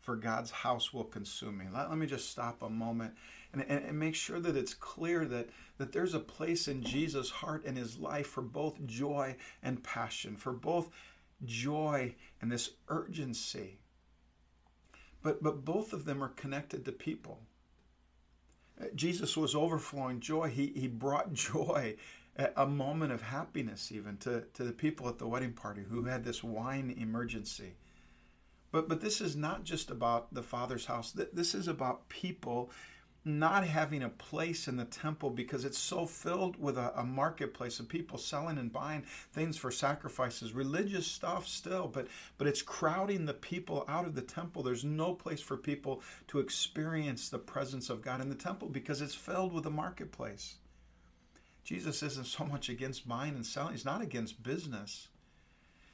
for 0.03 0.15
God's 0.17 0.51
house 0.51 0.93
will 0.93 1.05
consume 1.05 1.57
me. 1.57 1.65
Let, 1.73 1.89
let 1.89 1.97
me 1.97 2.07
just 2.07 2.29
stop 2.29 2.61
a 2.61 2.69
moment 2.69 3.13
and, 3.53 3.63
and, 3.69 3.85
and 3.85 3.97
make 3.97 4.15
sure 4.15 4.39
that 4.39 4.57
it's 4.57 4.73
clear 4.73 5.23
that, 5.25 5.49
that 5.77 5.93
there's 5.93 6.13
a 6.13 6.19
place 6.19 6.67
in 6.67 6.83
Jesus' 6.83 7.29
heart 7.29 7.63
and 7.65 7.77
his 7.77 7.97
life 7.97 8.27
for 8.27 8.41
both 8.41 8.85
joy 8.85 9.37
and 9.61 9.81
passion, 9.81 10.35
for 10.35 10.51
both 10.51 10.89
joy 11.45 12.15
and 12.41 12.51
this 12.51 12.71
urgency. 12.89 13.77
But, 15.21 15.41
but 15.41 15.63
both 15.63 15.93
of 15.93 16.03
them 16.03 16.21
are 16.21 16.29
connected 16.29 16.83
to 16.83 16.91
people. 16.91 17.39
Uh, 18.81 18.87
Jesus 18.95 19.37
was 19.37 19.55
overflowing 19.55 20.19
joy. 20.19 20.49
He, 20.49 20.73
he 20.75 20.87
brought 20.87 21.31
joy 21.33 21.95
a 22.55 22.65
moment 22.65 23.11
of 23.11 23.21
happiness 23.21 23.91
even 23.91 24.17
to, 24.17 24.43
to 24.53 24.63
the 24.63 24.71
people 24.71 25.07
at 25.07 25.19
the 25.19 25.27
wedding 25.27 25.53
party 25.53 25.83
who 25.87 26.05
had 26.05 26.23
this 26.23 26.43
wine 26.43 26.95
emergency. 26.97 27.75
But, 28.71 28.89
but 28.89 29.01
this 29.01 29.21
is 29.21 29.35
not 29.35 29.63
just 29.63 29.91
about 29.91 30.33
the 30.33 30.41
Father's 30.41 30.87
house. 30.87 31.11
This 31.11 31.53
is 31.53 31.67
about 31.67 32.09
people 32.09 32.71
not 33.25 33.65
having 33.65 34.03
a 34.03 34.09
place 34.09 34.67
in 34.67 34.75
the 34.75 34.85
temple 34.85 35.29
because 35.29 35.63
it's 35.63 35.77
so 35.77 36.05
filled 36.05 36.59
with 36.61 36.77
a, 36.77 36.99
a, 36.99 37.05
marketplace 37.05 37.79
of 37.79 37.87
people 37.87 38.17
selling 38.17 38.57
and 38.57 38.73
buying 38.73 39.03
things 39.31 39.55
for 39.55 39.71
sacrifices, 39.71 40.51
religious 40.51 41.07
stuff 41.07 41.47
still, 41.47 41.87
but 41.87 42.07
but 42.37 42.47
it's 42.47 42.61
crowding 42.61 43.25
the 43.25 43.33
people 43.33 43.85
out 43.87 44.05
of 44.05 44.15
the 44.15 44.21
temple. 44.21 44.61
There's 44.61 44.83
no 44.83 45.13
place 45.13 45.39
for 45.39 45.55
people 45.55 46.01
to 46.27 46.39
experience 46.39 47.29
the 47.29 47.39
presence 47.39 47.89
of 47.89 48.01
God 48.01 48.19
in 48.19 48.29
the 48.29 48.35
temple 48.35 48.67
because 48.67 49.01
it's 49.01 49.15
filled 49.15 49.53
with 49.53 49.65
a 49.65 49.71
marketplace. 49.71 50.55
Jesus 51.63 52.03
isn't 52.03 52.27
so 52.27 52.45
much 52.45 52.69
against 52.69 53.07
buying 53.07 53.35
and 53.35 53.45
selling, 53.45 53.73
he's 53.73 53.85
not 53.85 54.01
against 54.01 54.43
business. 54.43 55.07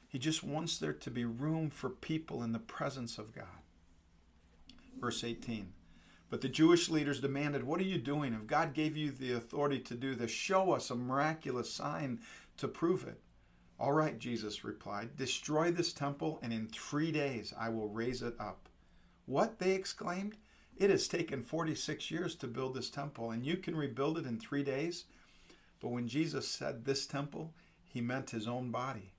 He 0.08 0.18
just 0.18 0.42
wants 0.42 0.78
there 0.78 0.92
to 0.92 1.10
be 1.10 1.24
room 1.24 1.70
for 1.70 1.88
people 1.88 2.42
in 2.42 2.52
the 2.52 2.58
presence 2.58 3.16
of 3.16 3.32
God. 3.32 3.44
Verse 5.00 5.22
18. 5.22 5.72
But 6.28 6.40
the 6.40 6.48
Jewish 6.48 6.88
leaders 6.88 7.20
demanded, 7.20 7.62
What 7.64 7.80
are 7.80 7.84
you 7.84 7.98
doing? 7.98 8.34
If 8.34 8.46
God 8.46 8.74
gave 8.74 8.96
you 8.96 9.12
the 9.12 9.32
authority 9.32 9.78
to 9.80 9.94
do 9.94 10.14
this, 10.14 10.30
show 10.30 10.72
us 10.72 10.90
a 10.90 10.96
miraculous 10.96 11.72
sign 11.72 12.20
to 12.56 12.68
prove 12.68 13.06
it. 13.06 13.20
All 13.80 13.92
right, 13.92 14.18
Jesus 14.18 14.62
replied, 14.62 15.16
destroy 15.16 15.70
this 15.70 15.94
temple, 15.94 16.38
and 16.42 16.52
in 16.52 16.66
three 16.66 17.10
days 17.10 17.54
I 17.58 17.70
will 17.70 17.88
raise 17.88 18.20
it 18.20 18.34
up. 18.38 18.68
What? 19.24 19.58
They 19.58 19.72
exclaimed. 19.72 20.36
It 20.76 20.90
has 20.90 21.08
taken 21.08 21.42
46 21.42 22.10
years 22.10 22.34
to 22.36 22.46
build 22.46 22.74
this 22.74 22.90
temple, 22.90 23.30
and 23.30 23.44
you 23.44 23.56
can 23.56 23.74
rebuild 23.74 24.18
it 24.18 24.26
in 24.26 24.38
three 24.38 24.62
days? 24.62 25.06
But 25.80 25.90
when 25.90 26.08
Jesus 26.08 26.48
said 26.48 26.84
this 26.84 27.06
temple, 27.06 27.54
he 27.84 28.00
meant 28.00 28.30
his 28.30 28.46
own 28.46 28.70
body. 28.70 29.12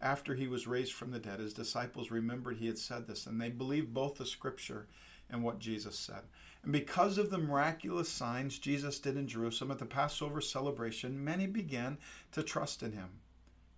After 0.00 0.34
he 0.34 0.48
was 0.48 0.66
raised 0.66 0.92
from 0.92 1.10
the 1.10 1.18
dead, 1.18 1.40
his 1.40 1.54
disciples 1.54 2.10
remembered 2.10 2.56
he 2.56 2.66
had 2.66 2.78
said 2.78 3.06
this, 3.06 3.26
and 3.26 3.40
they 3.40 3.50
believed 3.50 3.94
both 3.94 4.16
the 4.16 4.26
scripture 4.26 4.88
and 5.28 5.42
what 5.42 5.58
Jesus 5.58 5.98
said. 5.98 6.22
And 6.62 6.72
because 6.72 7.18
of 7.18 7.30
the 7.30 7.38
miraculous 7.38 8.08
signs 8.08 8.58
Jesus 8.58 8.98
did 8.98 9.16
in 9.16 9.28
Jerusalem 9.28 9.70
at 9.70 9.78
the 9.78 9.86
Passover 9.86 10.40
celebration, 10.40 11.22
many 11.22 11.46
began 11.46 11.98
to 12.32 12.42
trust 12.42 12.82
in 12.82 12.92
him. 12.92 13.20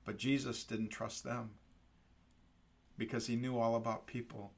But 0.05 0.17
Jesus 0.17 0.65
didn't 0.65 0.89
trust 0.89 1.23
them 1.23 1.51
because 2.99 3.27
he 3.27 3.37
knew 3.37 3.59
all 3.59 3.77
about 3.77 4.07
people. 4.07 4.53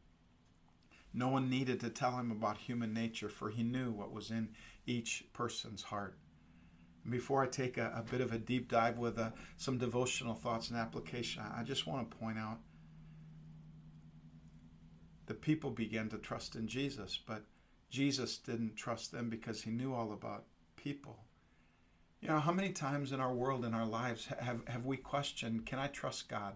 No 1.12 1.28
one 1.28 1.48
needed 1.48 1.80
to 1.80 1.90
tell 1.90 2.18
him 2.18 2.30
about 2.30 2.56
human 2.58 2.92
nature, 2.92 3.28
for 3.28 3.50
he 3.50 3.62
knew 3.62 3.90
what 3.90 4.12
was 4.12 4.30
in 4.30 4.48
each 4.86 5.24
person's 5.32 5.82
heart. 5.82 6.16
Before 7.08 7.42
I 7.42 7.46
take 7.46 7.76
a, 7.76 7.92
a, 7.94 8.02
bit 8.02 8.20
of 8.20 8.32
a 8.32 8.38
deep 8.38 8.70
dive 8.70 8.96
with 8.96 9.18
uh, 9.18 9.30
some 9.58 9.76
devotional 9.76 10.34
thoughts 10.34 10.70
and 10.70 10.78
application, 10.78 11.42
I 11.54 11.62
just 11.62 11.86
want 11.86 12.10
to 12.10 12.16
point 12.16 12.38
out 12.38 12.58
the 15.26 15.34
people 15.34 15.70
began 15.70 16.08
to 16.10 16.18
trust 16.18 16.56
in 16.56 16.66
Jesus, 16.66 17.18
but 17.26 17.44
Jesus 17.90 18.38
didn't 18.38 18.76
trust 18.76 19.12
them 19.12 19.28
because 19.28 19.62
he 19.62 19.70
knew 19.70 19.94
all 19.94 20.12
about 20.12 20.44
people. 20.76 21.18
You 22.20 22.28
know, 22.28 22.40
how 22.40 22.52
many 22.52 22.70
times 22.70 23.12
in 23.12 23.20
our 23.20 23.34
world, 23.34 23.64
in 23.64 23.74
our 23.74 23.86
lives, 23.86 24.28
have, 24.40 24.66
have 24.66 24.86
we 24.86 24.96
questioned, 24.96 25.66
can 25.66 25.78
I 25.78 25.88
trust 25.88 26.28
God? 26.28 26.54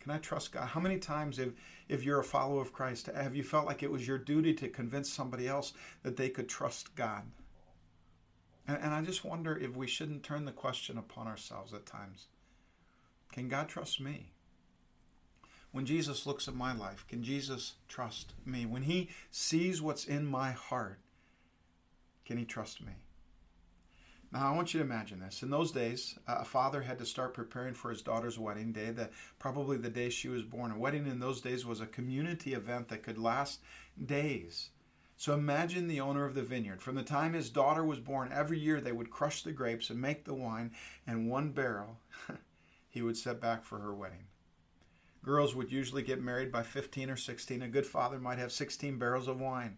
Can 0.00 0.12
I 0.12 0.18
trust 0.18 0.52
God? 0.52 0.68
How 0.68 0.80
many 0.80 0.98
times, 0.98 1.38
if, 1.38 1.50
if 1.88 2.04
you're 2.04 2.20
a 2.20 2.24
follower 2.24 2.60
of 2.60 2.72
Christ, 2.72 3.06
have 3.06 3.34
you 3.34 3.42
felt 3.42 3.66
like 3.66 3.82
it 3.82 3.90
was 3.90 4.06
your 4.06 4.18
duty 4.18 4.52
to 4.54 4.68
convince 4.68 5.10
somebody 5.10 5.48
else 5.48 5.72
that 6.02 6.16
they 6.16 6.28
could 6.28 6.48
trust 6.48 6.94
God? 6.94 7.22
And, 8.66 8.78
and 8.78 8.94
I 8.94 9.02
just 9.02 9.24
wonder 9.24 9.56
if 9.56 9.76
we 9.76 9.86
shouldn't 9.86 10.22
turn 10.22 10.44
the 10.44 10.52
question 10.52 10.98
upon 10.98 11.26
ourselves 11.26 11.72
at 11.72 11.86
times 11.86 12.26
Can 13.32 13.48
God 13.48 13.68
trust 13.68 14.00
me? 14.00 14.32
When 15.72 15.86
Jesus 15.86 16.26
looks 16.26 16.48
at 16.48 16.54
my 16.54 16.74
life, 16.74 17.06
can 17.08 17.22
Jesus 17.22 17.74
trust 17.88 18.34
me? 18.44 18.66
When 18.66 18.82
he 18.82 19.08
sees 19.30 19.80
what's 19.80 20.04
in 20.04 20.26
my 20.26 20.52
heart, 20.52 20.98
can 22.26 22.36
he 22.36 22.44
trust 22.44 22.84
me? 22.84 22.92
Now, 24.32 24.50
I 24.50 24.56
want 24.56 24.72
you 24.72 24.80
to 24.80 24.86
imagine 24.86 25.20
this. 25.20 25.42
In 25.42 25.50
those 25.50 25.72
days, 25.72 26.18
a 26.26 26.44
father 26.44 26.80
had 26.80 26.98
to 26.98 27.06
start 27.06 27.34
preparing 27.34 27.74
for 27.74 27.90
his 27.90 28.00
daughter's 28.00 28.38
wedding 28.38 28.72
day, 28.72 28.90
the, 28.90 29.10
probably 29.38 29.76
the 29.76 29.90
day 29.90 30.08
she 30.08 30.28
was 30.28 30.42
born. 30.42 30.70
A 30.70 30.78
wedding 30.78 31.06
in 31.06 31.20
those 31.20 31.42
days 31.42 31.66
was 31.66 31.82
a 31.82 31.86
community 31.86 32.54
event 32.54 32.88
that 32.88 33.02
could 33.02 33.18
last 33.18 33.60
days. 34.02 34.70
So 35.22 35.34
imagine 35.34 35.86
the 35.86 36.00
owner 36.00 36.24
of 36.24 36.34
the 36.34 36.42
vineyard. 36.42 36.82
From 36.82 36.96
the 36.96 37.04
time 37.04 37.32
his 37.32 37.48
daughter 37.48 37.84
was 37.84 38.00
born, 38.00 38.32
every 38.32 38.58
year 38.58 38.80
they 38.80 38.90
would 38.90 39.08
crush 39.08 39.44
the 39.44 39.52
grapes 39.52 39.88
and 39.88 40.00
make 40.00 40.24
the 40.24 40.34
wine, 40.34 40.72
and 41.06 41.30
one 41.30 41.52
barrel 41.52 42.00
he 42.88 43.02
would 43.02 43.16
set 43.16 43.40
back 43.40 43.62
for 43.62 43.78
her 43.78 43.94
wedding. 43.94 44.24
Girls 45.22 45.54
would 45.54 45.70
usually 45.70 46.02
get 46.02 46.20
married 46.20 46.50
by 46.50 46.64
15 46.64 47.08
or 47.08 47.16
16. 47.16 47.62
A 47.62 47.68
good 47.68 47.86
father 47.86 48.18
might 48.18 48.40
have 48.40 48.50
16 48.50 48.98
barrels 48.98 49.28
of 49.28 49.40
wine 49.40 49.76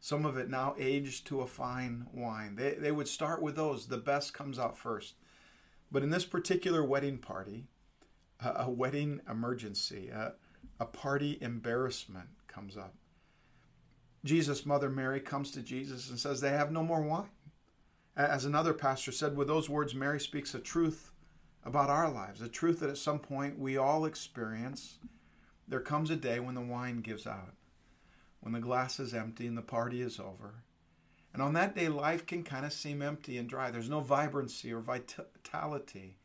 some 0.00 0.26
of 0.26 0.36
it 0.36 0.50
now 0.50 0.74
aged 0.76 1.26
to 1.28 1.42
a 1.42 1.46
fine 1.46 2.06
wine. 2.12 2.56
They, 2.56 2.72
they 2.72 2.90
would 2.90 3.06
start 3.06 3.40
with 3.40 3.54
those. 3.54 3.86
The 3.86 3.98
best 3.98 4.34
comes 4.34 4.58
out 4.58 4.76
first. 4.76 5.14
But 5.92 6.02
in 6.02 6.10
this 6.10 6.24
particular 6.24 6.82
wedding 6.82 7.18
party, 7.18 7.66
a, 8.42 8.64
a 8.64 8.70
wedding 8.70 9.20
emergency, 9.30 10.08
a, 10.08 10.32
a 10.80 10.86
party 10.86 11.38
embarrassment 11.40 12.30
comes 12.48 12.76
up. 12.76 12.94
Jesus' 14.24 14.66
mother 14.66 14.90
Mary 14.90 15.20
comes 15.20 15.50
to 15.52 15.62
Jesus 15.62 16.10
and 16.10 16.18
says, 16.18 16.40
They 16.40 16.50
have 16.50 16.72
no 16.72 16.82
more 16.82 17.02
wine. 17.02 17.30
As 18.16 18.44
another 18.44 18.74
pastor 18.74 19.12
said, 19.12 19.36
with 19.36 19.48
those 19.48 19.68
words, 19.70 19.94
Mary 19.94 20.20
speaks 20.20 20.54
a 20.54 20.58
truth 20.58 21.12
about 21.64 21.90
our 21.90 22.10
lives, 22.10 22.42
a 22.42 22.48
truth 22.48 22.80
that 22.80 22.90
at 22.90 22.98
some 22.98 23.18
point 23.18 23.58
we 23.58 23.76
all 23.76 24.04
experience. 24.04 24.98
There 25.68 25.80
comes 25.80 26.10
a 26.10 26.16
day 26.16 26.40
when 26.40 26.54
the 26.54 26.60
wine 26.60 27.00
gives 27.00 27.26
out 27.26 27.54
when 28.40 28.52
the 28.52 28.60
glass 28.60 28.98
is 28.98 29.14
empty 29.14 29.46
and 29.46 29.56
the 29.56 29.62
party 29.62 30.00
is 30.00 30.18
over. 30.18 30.64
And 31.32 31.40
on 31.42 31.52
that 31.52 31.76
day, 31.76 31.88
life 31.88 32.26
can 32.26 32.42
kind 32.42 32.66
of 32.66 32.72
seem 32.72 33.02
empty 33.02 33.38
and 33.38 33.48
dry. 33.48 33.70
There's 33.70 33.88
no 33.88 34.00
vibrancy 34.00 34.72
or 34.72 34.80
vitality. 34.80 36.16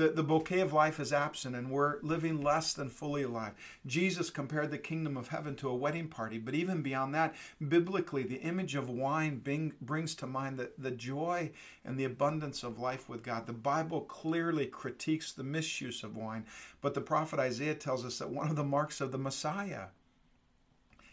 The, 0.00 0.08
the 0.08 0.22
bouquet 0.22 0.60
of 0.60 0.72
life 0.72 0.98
is 0.98 1.12
absent, 1.12 1.54
and 1.54 1.70
we're 1.70 2.00
living 2.00 2.40
less 2.40 2.72
than 2.72 2.88
fully 2.88 3.22
alive. 3.22 3.52
Jesus 3.84 4.30
compared 4.30 4.70
the 4.70 4.78
kingdom 4.78 5.14
of 5.14 5.28
heaven 5.28 5.54
to 5.56 5.68
a 5.68 5.76
wedding 5.76 6.08
party, 6.08 6.38
but 6.38 6.54
even 6.54 6.80
beyond 6.80 7.14
that, 7.14 7.34
biblically, 7.68 8.22
the 8.22 8.40
image 8.40 8.74
of 8.74 8.88
wine 8.88 9.40
bring, 9.40 9.74
brings 9.82 10.14
to 10.14 10.26
mind 10.26 10.58
the, 10.58 10.70
the 10.78 10.90
joy 10.90 11.50
and 11.84 11.98
the 11.98 12.04
abundance 12.04 12.62
of 12.62 12.78
life 12.78 13.10
with 13.10 13.22
God. 13.22 13.46
The 13.46 13.52
Bible 13.52 14.00
clearly 14.00 14.64
critiques 14.64 15.32
the 15.32 15.44
misuse 15.44 16.02
of 16.02 16.16
wine, 16.16 16.46
but 16.80 16.94
the 16.94 17.02
prophet 17.02 17.38
Isaiah 17.38 17.74
tells 17.74 18.02
us 18.02 18.20
that 18.20 18.30
one 18.30 18.48
of 18.48 18.56
the 18.56 18.64
marks 18.64 19.02
of 19.02 19.12
the 19.12 19.18
Messiah 19.18 19.88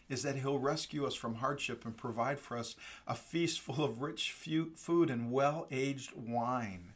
is 0.08 0.22
that 0.22 0.36
He'll 0.36 0.58
rescue 0.58 1.04
us 1.04 1.14
from 1.14 1.34
hardship 1.34 1.84
and 1.84 1.94
provide 1.94 2.40
for 2.40 2.56
us 2.56 2.74
a 3.06 3.14
feast 3.14 3.60
full 3.60 3.84
of 3.84 4.00
rich 4.00 4.32
food 4.32 5.10
and 5.10 5.30
well 5.30 5.66
aged 5.70 6.12
wine. 6.16 6.94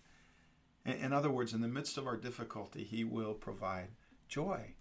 In 0.84 1.12
other 1.12 1.30
words, 1.30 1.52
in 1.52 1.60
the 1.60 1.68
midst 1.68 1.96
of 1.96 2.06
our 2.06 2.16
difficulty, 2.16 2.82
He 2.82 3.04
will 3.04 3.34
provide 3.34 3.88
joy. 4.28 4.74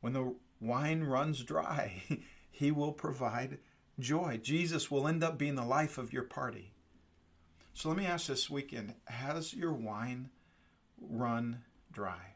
When 0.00 0.12
the 0.12 0.34
wine 0.60 1.04
runs 1.04 1.42
dry, 1.42 2.02
He 2.50 2.70
will 2.70 2.92
provide 2.92 3.58
joy. 3.98 4.38
Jesus 4.42 4.90
will 4.90 5.08
end 5.08 5.24
up 5.24 5.38
being 5.38 5.54
the 5.54 5.64
life 5.64 5.96
of 5.96 6.12
your 6.12 6.24
party. 6.24 6.72
So 7.74 7.88
let 7.88 7.96
me 7.96 8.06
ask 8.06 8.26
this 8.26 8.50
weekend 8.50 8.94
Has 9.06 9.54
your 9.54 9.72
wine 9.72 10.30
run 11.00 11.62
dry? 11.90 12.34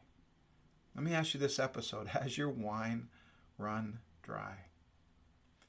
Let 0.95 1.03
me 1.03 1.13
ask 1.13 1.33
you 1.33 1.39
this 1.39 1.59
episode 1.59 2.07
Has 2.09 2.37
your 2.37 2.49
wine 2.49 3.09
run 3.57 3.99
dry? 4.23 4.55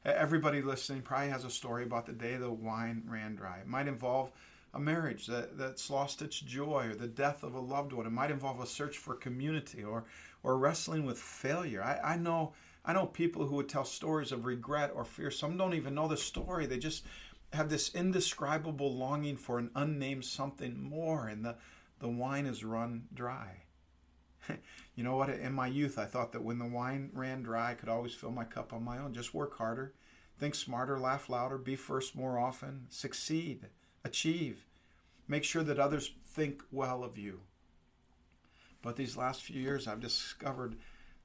Everybody 0.04 0.62
listening 0.62 1.02
probably 1.02 1.28
has 1.28 1.44
a 1.44 1.50
story 1.50 1.82
about 1.82 2.06
the 2.06 2.12
day 2.12 2.36
the 2.36 2.50
wine 2.50 3.02
ran 3.06 3.34
dry. 3.34 3.58
It 3.58 3.66
might 3.66 3.88
involve 3.88 4.30
a 4.74 4.78
marriage 4.78 5.26
that, 5.26 5.56
that's 5.56 5.90
lost 5.90 6.22
its 6.22 6.38
joy 6.38 6.88
or 6.88 6.94
the 6.94 7.06
death 7.06 7.42
of 7.42 7.54
a 7.54 7.60
loved 7.60 7.92
one. 7.92 8.06
It 8.06 8.10
might 8.10 8.30
involve 8.30 8.60
a 8.60 8.66
search 8.66 8.98
for 8.98 9.14
community 9.14 9.82
or, 9.82 10.04
or 10.42 10.58
wrestling 10.58 11.04
with 11.04 11.18
failure. 11.18 11.82
I, 11.82 12.14
I, 12.14 12.16
know, 12.16 12.52
I 12.84 12.92
know 12.92 13.06
people 13.06 13.46
who 13.46 13.56
would 13.56 13.68
tell 13.68 13.84
stories 13.84 14.32
of 14.32 14.44
regret 14.44 14.92
or 14.94 15.04
fear. 15.04 15.30
Some 15.30 15.56
don't 15.56 15.74
even 15.74 15.94
know 15.94 16.08
the 16.08 16.16
story. 16.16 16.66
They 16.66 16.78
just 16.78 17.04
have 17.52 17.70
this 17.70 17.94
indescribable 17.94 18.94
longing 18.94 19.36
for 19.36 19.58
an 19.58 19.70
unnamed 19.74 20.24
something 20.24 20.80
more, 20.82 21.28
and 21.28 21.44
the, 21.44 21.56
the 21.98 22.08
wine 22.08 22.46
is 22.46 22.62
run 22.62 23.04
dry. 23.14 23.62
you 24.94 25.04
know 25.04 25.16
what? 25.16 25.30
In 25.30 25.54
my 25.54 25.66
youth, 25.66 25.98
I 25.98 26.04
thought 26.04 26.32
that 26.32 26.42
when 26.42 26.58
the 26.58 26.66
wine 26.66 27.10
ran 27.14 27.42
dry, 27.42 27.70
I 27.70 27.74
could 27.74 27.88
always 27.88 28.12
fill 28.12 28.30
my 28.30 28.44
cup 28.44 28.72
on 28.72 28.84
my 28.84 28.98
own. 28.98 29.14
Just 29.14 29.32
work 29.32 29.56
harder, 29.56 29.94
think 30.38 30.54
smarter, 30.54 30.98
laugh 30.98 31.30
louder, 31.30 31.56
be 31.56 31.74
first 31.74 32.14
more 32.14 32.38
often, 32.38 32.86
succeed, 32.90 33.66
achieve. 34.08 34.64
Make 35.28 35.44
sure 35.44 35.62
that 35.62 35.78
others 35.78 36.12
think 36.24 36.62
well 36.72 37.04
of 37.04 37.18
you. 37.18 37.40
But 38.82 38.96
these 38.96 39.16
last 39.16 39.42
few 39.42 39.60
years, 39.60 39.86
I've 39.86 40.00
discovered 40.00 40.76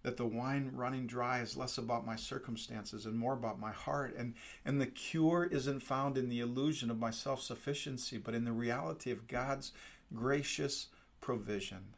that 0.02 0.18
the 0.18 0.26
wine 0.26 0.72
running 0.74 1.08
dry 1.08 1.40
is 1.40 1.56
less 1.56 1.78
about 1.78 2.06
my 2.06 2.18
circumstances 2.18 3.06
and 3.06 3.18
more 3.18 3.34
about 3.34 3.60
my 3.60 3.72
heart. 3.72 4.16
And, 4.18 4.34
and 4.66 4.82
the 4.82 4.88
cure 4.88 5.48
isn't 5.50 5.80
found 5.80 6.18
in 6.18 6.30
the 6.30 6.42
illusion 6.42 6.92
of 6.92 7.00
my 7.00 7.12
self 7.12 7.42
sufficiency, 7.42 8.18
but 8.18 8.36
in 8.36 8.44
the 8.44 8.52
reality 8.52 9.12
of 9.12 9.28
God's 9.28 9.72
gracious 10.14 10.88
provision. 11.22 11.94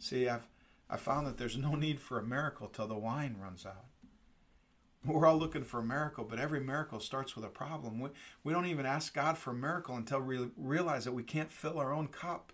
See, 0.00 0.28
I've 0.28 0.46
I 0.90 0.96
found 0.96 1.26
that 1.26 1.36
there's 1.36 1.56
no 1.56 1.74
need 1.74 2.00
for 2.00 2.18
a 2.18 2.24
miracle 2.24 2.68
till 2.68 2.86
the 2.86 2.96
wine 2.96 3.36
runs 3.40 3.66
out. 3.66 3.87
We're 5.06 5.26
all 5.26 5.38
looking 5.38 5.64
for 5.64 5.80
a 5.80 5.84
miracle, 5.84 6.24
but 6.28 6.38
every 6.38 6.60
miracle 6.60 7.00
starts 7.00 7.36
with 7.36 7.44
a 7.44 7.48
problem. 7.48 8.00
We, 8.00 8.10
we 8.44 8.52
don't 8.52 8.66
even 8.66 8.86
ask 8.86 9.14
God 9.14 9.38
for 9.38 9.50
a 9.50 9.54
miracle 9.54 9.96
until 9.96 10.20
we 10.20 10.50
realize 10.56 11.04
that 11.04 11.12
we 11.12 11.22
can't 11.22 11.50
fill 11.50 11.78
our 11.78 11.92
own 11.92 12.08
cup. 12.08 12.52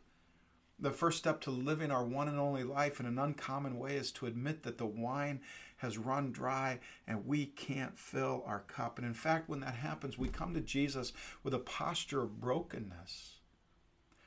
The 0.79 0.91
first 0.91 1.19
step 1.19 1.41
to 1.43 1.51
living 1.51 1.91
our 1.91 2.05
one 2.05 2.29
and 2.29 2.39
only 2.39 2.65
life 2.65 3.01
in 3.01 3.07
an 3.07 3.19
uncommon 3.19 3.79
way 3.79 3.97
is 3.97 4.11
to 4.13 4.27
admit 4.27 4.65
that 4.65 4.77
the 4.77 4.87
wine 4.87 5.41
has 5.77 5.99
run 5.99 6.33
dry 6.33 6.81
and 7.07 7.27
we 7.27 7.47
can't 7.47 7.99
fill 7.99 8.43
our 8.47 8.61
cup. 8.61 8.99
And 8.99 9.07
in 9.07 9.15
fact, 9.15 9.49
when 9.49 9.61
that 9.61 9.77
happens, 9.77 10.19
we 10.19 10.29
come 10.29 10.53
to 10.55 10.61
Jesus 10.61 11.13
with 11.43 11.55
a 11.55 11.59
posture 11.59 12.23
of 12.23 12.41
brokenness. 12.41 13.37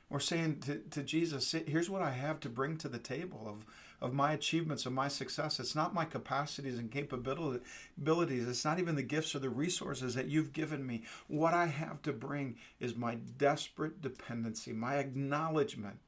We're 0.08 0.20
saying 0.20 0.60
to, 0.60 0.78
to 0.90 1.02
Jesus, 1.02 1.54
here's 1.66 1.90
what 1.90 2.02
I 2.02 2.12
have 2.12 2.40
to 2.40 2.48
bring 2.48 2.78
to 2.78 2.88
the 2.88 2.98
table 2.98 3.44
of, 3.46 3.66
of 4.00 4.14
my 4.14 4.32
achievements, 4.32 4.86
of 4.86 4.92
my 4.92 5.08
success. 5.08 5.58
It's 5.58 5.74
not 5.74 5.94
my 5.94 6.04
capacities 6.04 6.78
and 6.78 6.90
capabilities. 6.90 8.48
It's 8.48 8.64
not 8.64 8.78
even 8.78 8.94
the 8.94 9.02
gifts 9.02 9.34
or 9.34 9.40
the 9.40 9.48
resources 9.48 10.14
that 10.14 10.28
you've 10.28 10.52
given 10.52 10.86
me. 10.86 11.02
What 11.26 11.54
I 11.54 11.66
have 11.66 12.02
to 12.02 12.12
bring 12.12 12.56
is 12.78 12.94
my 12.94 13.16
desperate 13.16 14.00
dependency, 14.00 14.72
my 14.72 14.96
acknowledgement 14.96 15.98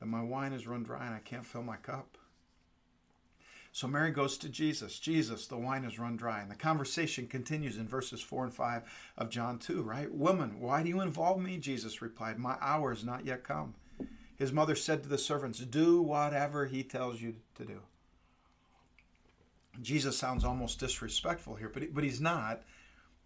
that 0.00 0.06
my 0.06 0.22
wine 0.22 0.52
has 0.52 0.66
run 0.66 0.82
dry 0.82 1.06
and 1.06 1.14
I 1.14 1.20
can't 1.20 1.46
fill 1.46 1.62
my 1.62 1.76
cup. 1.76 2.18
So 3.72 3.88
Mary 3.88 4.12
goes 4.12 4.38
to 4.38 4.48
Jesus. 4.48 5.00
Jesus, 5.00 5.48
the 5.48 5.56
wine 5.56 5.82
has 5.82 5.98
run 5.98 6.16
dry. 6.16 6.40
And 6.40 6.48
the 6.48 6.54
conversation 6.54 7.26
continues 7.26 7.76
in 7.76 7.88
verses 7.88 8.20
4 8.20 8.44
and 8.44 8.54
5 8.54 8.82
of 9.18 9.30
John 9.30 9.58
2, 9.58 9.82
right? 9.82 10.14
Woman, 10.14 10.60
why 10.60 10.84
do 10.84 10.88
you 10.90 11.00
involve 11.00 11.40
me? 11.40 11.58
Jesus 11.58 12.00
replied, 12.00 12.38
My 12.38 12.56
hour 12.60 12.92
is 12.92 13.02
not 13.02 13.26
yet 13.26 13.42
come. 13.42 13.74
His 14.36 14.52
mother 14.52 14.74
said 14.74 15.02
to 15.02 15.08
the 15.08 15.18
servants, 15.18 15.58
Do 15.60 16.00
whatever 16.02 16.66
he 16.66 16.82
tells 16.82 17.20
you 17.20 17.36
to 17.56 17.64
do. 17.64 17.80
Jesus 19.80 20.16
sounds 20.16 20.44
almost 20.44 20.80
disrespectful 20.80 21.56
here, 21.56 21.70
but, 21.72 21.94
but 21.94 22.04
he's 22.04 22.20
not. 22.20 22.62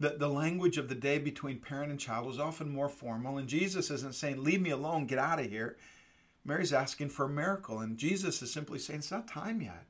The, 0.01 0.11
the 0.11 0.29
language 0.29 0.79
of 0.79 0.89
the 0.89 0.95
day 0.95 1.19
between 1.19 1.59
parent 1.59 1.91
and 1.91 1.99
child 1.99 2.27
was 2.27 2.39
often 2.39 2.71
more 2.71 2.89
formal, 2.89 3.39
and 3.39 3.49
Jesus 3.49 3.91
isn't 3.91 4.15
saying, 4.15 4.43
Leave 4.43 4.61
me 4.61 4.71
alone, 4.71 5.07
get 5.07 5.19
out 5.19 5.41
of 5.41 5.51
here. 5.51 5.77
Mary's 6.45 6.73
asking 6.73 7.09
for 7.09 7.27
a 7.27 7.31
miracle, 7.31 7.81
and 7.81 7.99
Jesus 7.99 8.41
is 8.41 8.53
simply 8.53 8.79
saying, 8.79 9.01
It's 9.01 9.11
not 9.11 9.29
time 9.29 9.61
yet. 9.61 9.85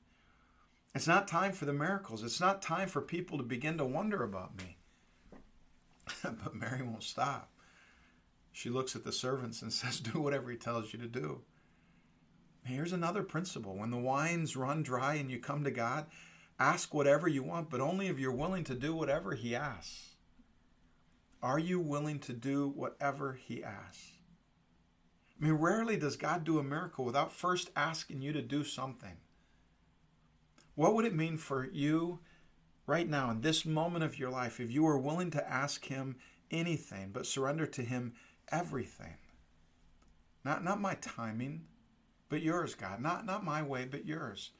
It's 0.95 1.07
not 1.07 1.29
time 1.29 1.53
for 1.53 1.65
the 1.65 1.73
miracles. 1.73 2.25
It's 2.25 2.41
not 2.41 2.63
time 2.63 2.89
for 2.89 3.01
people 3.01 3.39
to 3.39 3.45
begin 3.45 3.77
to 3.79 3.85
wonder 3.85 4.23
about 4.25 4.57
me. 4.57 4.77
but 6.23 6.55
Mary 6.55 6.83
won't 6.83 7.03
stop. 7.03 7.51
She 8.59 8.71
looks 8.71 8.97
at 8.97 9.05
the 9.05 9.13
servants 9.13 9.63
and 9.63 9.73
says, 9.73 10.01
Do 10.01 10.21
whatever 10.21 10.51
he 10.51 10.57
tells 10.57 10.93
you 10.93 10.99
to 10.99 11.07
do. 11.07 11.43
Here's 12.65 12.93
another 12.93 13.23
principle 13.23 13.77
when 13.77 13.91
the 13.91 13.99
wines 13.99 14.57
run 14.57 14.83
dry 14.83 15.15
and 15.15 15.31
you 15.31 15.39
come 15.39 15.63
to 15.63 15.71
God, 15.71 16.07
ask 16.59 16.93
whatever 16.93 17.29
you 17.29 17.45
want, 17.45 17.71
but 17.71 17.81
only 17.81 18.09
if 18.09 18.19
you're 18.19 18.33
willing 18.33 18.65
to 18.65 18.75
do 18.75 18.97
whatever 18.97 19.37
he 19.37 19.55
asks. 19.55 20.17
Are 21.41 21.61
you 21.61 21.79
willing 21.79 22.19
to 22.19 22.33
do 22.33 22.73
whatever 22.75 23.35
he 23.35 23.63
asks? 23.63 24.11
I 25.41 25.45
mean, 25.45 25.55
rarely 25.55 25.97
does 25.97 26.17
God 26.17 26.43
do 26.43 26.59
a 26.59 26.65
miracle 26.65 27.05
without 27.05 27.33
first 27.33 27.71
asking 27.77 28.23
you 28.23 28.33
to 28.33 28.43
do 28.43 28.65
something. 28.65 29.19
What 30.75 30.97
would 30.97 31.05
it 31.05 31.15
mean 31.15 31.37
for 31.37 31.65
you 31.73 32.19
right 32.89 33.09
now, 33.09 33.31
in 33.31 33.41
this 33.41 33.65
moment 33.65 34.03
of 34.03 34.19
your 34.19 34.31
life, 34.31 34.59
if 34.59 34.73
you 34.73 34.83
were 34.83 34.99
willing 34.99 35.31
to 35.31 35.49
ask 35.49 35.85
Him 35.85 36.17
anything, 36.51 37.11
but 37.13 37.25
surrender 37.25 37.67
to 37.67 37.83
Him 37.83 38.15
everything? 38.51 39.15
Not, 40.45 40.65
not 40.65 40.81
my 40.81 40.95
timing, 40.95 41.65
but 42.29 42.43
yours, 42.43 42.75
God. 42.75 43.01
Not, 43.01 43.27
not 43.27 43.45
my 43.45 43.63
way, 43.63 43.87
but 43.91 44.07
yours. 44.07 44.51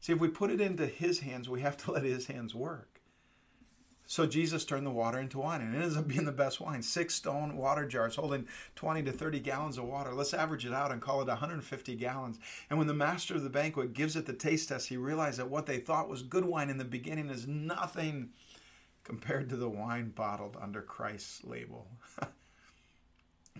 See, 0.00 0.12
if 0.12 0.20
we 0.20 0.28
put 0.28 0.50
it 0.50 0.60
into 0.60 0.86
His 0.86 1.20
hands, 1.20 1.48
we 1.48 1.60
have 1.60 1.76
to 1.78 1.92
let 1.92 2.04
His 2.04 2.26
hands 2.26 2.54
work. 2.54 2.96
So 4.08 4.24
Jesus 4.24 4.64
turned 4.64 4.86
the 4.86 4.92
water 4.92 5.18
into 5.18 5.38
wine, 5.38 5.60
and 5.60 5.74
it 5.74 5.82
ends 5.82 5.96
up 5.96 6.06
being 6.06 6.24
the 6.24 6.32
best 6.32 6.60
wine. 6.60 6.80
Six 6.80 7.14
stone 7.16 7.56
water 7.56 7.84
jars 7.84 8.14
holding 8.14 8.46
20 8.76 9.02
to 9.02 9.12
30 9.12 9.40
gallons 9.40 9.78
of 9.78 9.84
water. 9.84 10.14
Let's 10.14 10.32
average 10.32 10.64
it 10.64 10.72
out 10.72 10.92
and 10.92 11.02
call 11.02 11.22
it 11.22 11.28
150 11.28 11.94
gallons. 11.96 12.38
And 12.70 12.78
when 12.78 12.86
the 12.86 12.94
master 12.94 13.34
of 13.34 13.42
the 13.42 13.50
banquet 13.50 13.94
gives 13.94 14.14
it 14.14 14.24
the 14.26 14.32
taste 14.32 14.68
test, 14.68 14.88
he 14.88 14.96
realized 14.96 15.40
that 15.40 15.50
what 15.50 15.66
they 15.66 15.78
thought 15.78 16.08
was 16.08 16.22
good 16.22 16.44
wine 16.44 16.70
in 16.70 16.78
the 16.78 16.84
beginning 16.84 17.30
is 17.30 17.48
nothing 17.48 18.30
compared 19.02 19.48
to 19.48 19.56
the 19.56 19.68
wine 19.68 20.10
bottled 20.10 20.56
under 20.60 20.82
Christ's 20.82 21.42
label. 21.42 21.88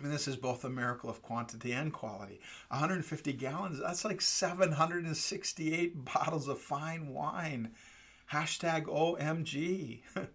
Mean, 0.02 0.12
this 0.12 0.28
is 0.28 0.36
both 0.36 0.64
a 0.64 0.68
miracle 0.68 1.08
of 1.08 1.22
quantity 1.22 1.72
and 1.72 1.92
quality. 1.92 2.40
150 2.68 3.32
gallons, 3.34 3.80
that's 3.80 4.04
like 4.04 4.20
768 4.20 6.04
bottles 6.14 6.48
of 6.48 6.58
fine 6.58 7.08
wine. 7.08 7.72
Hashtag 8.32 8.84
OMG. 8.84 10.00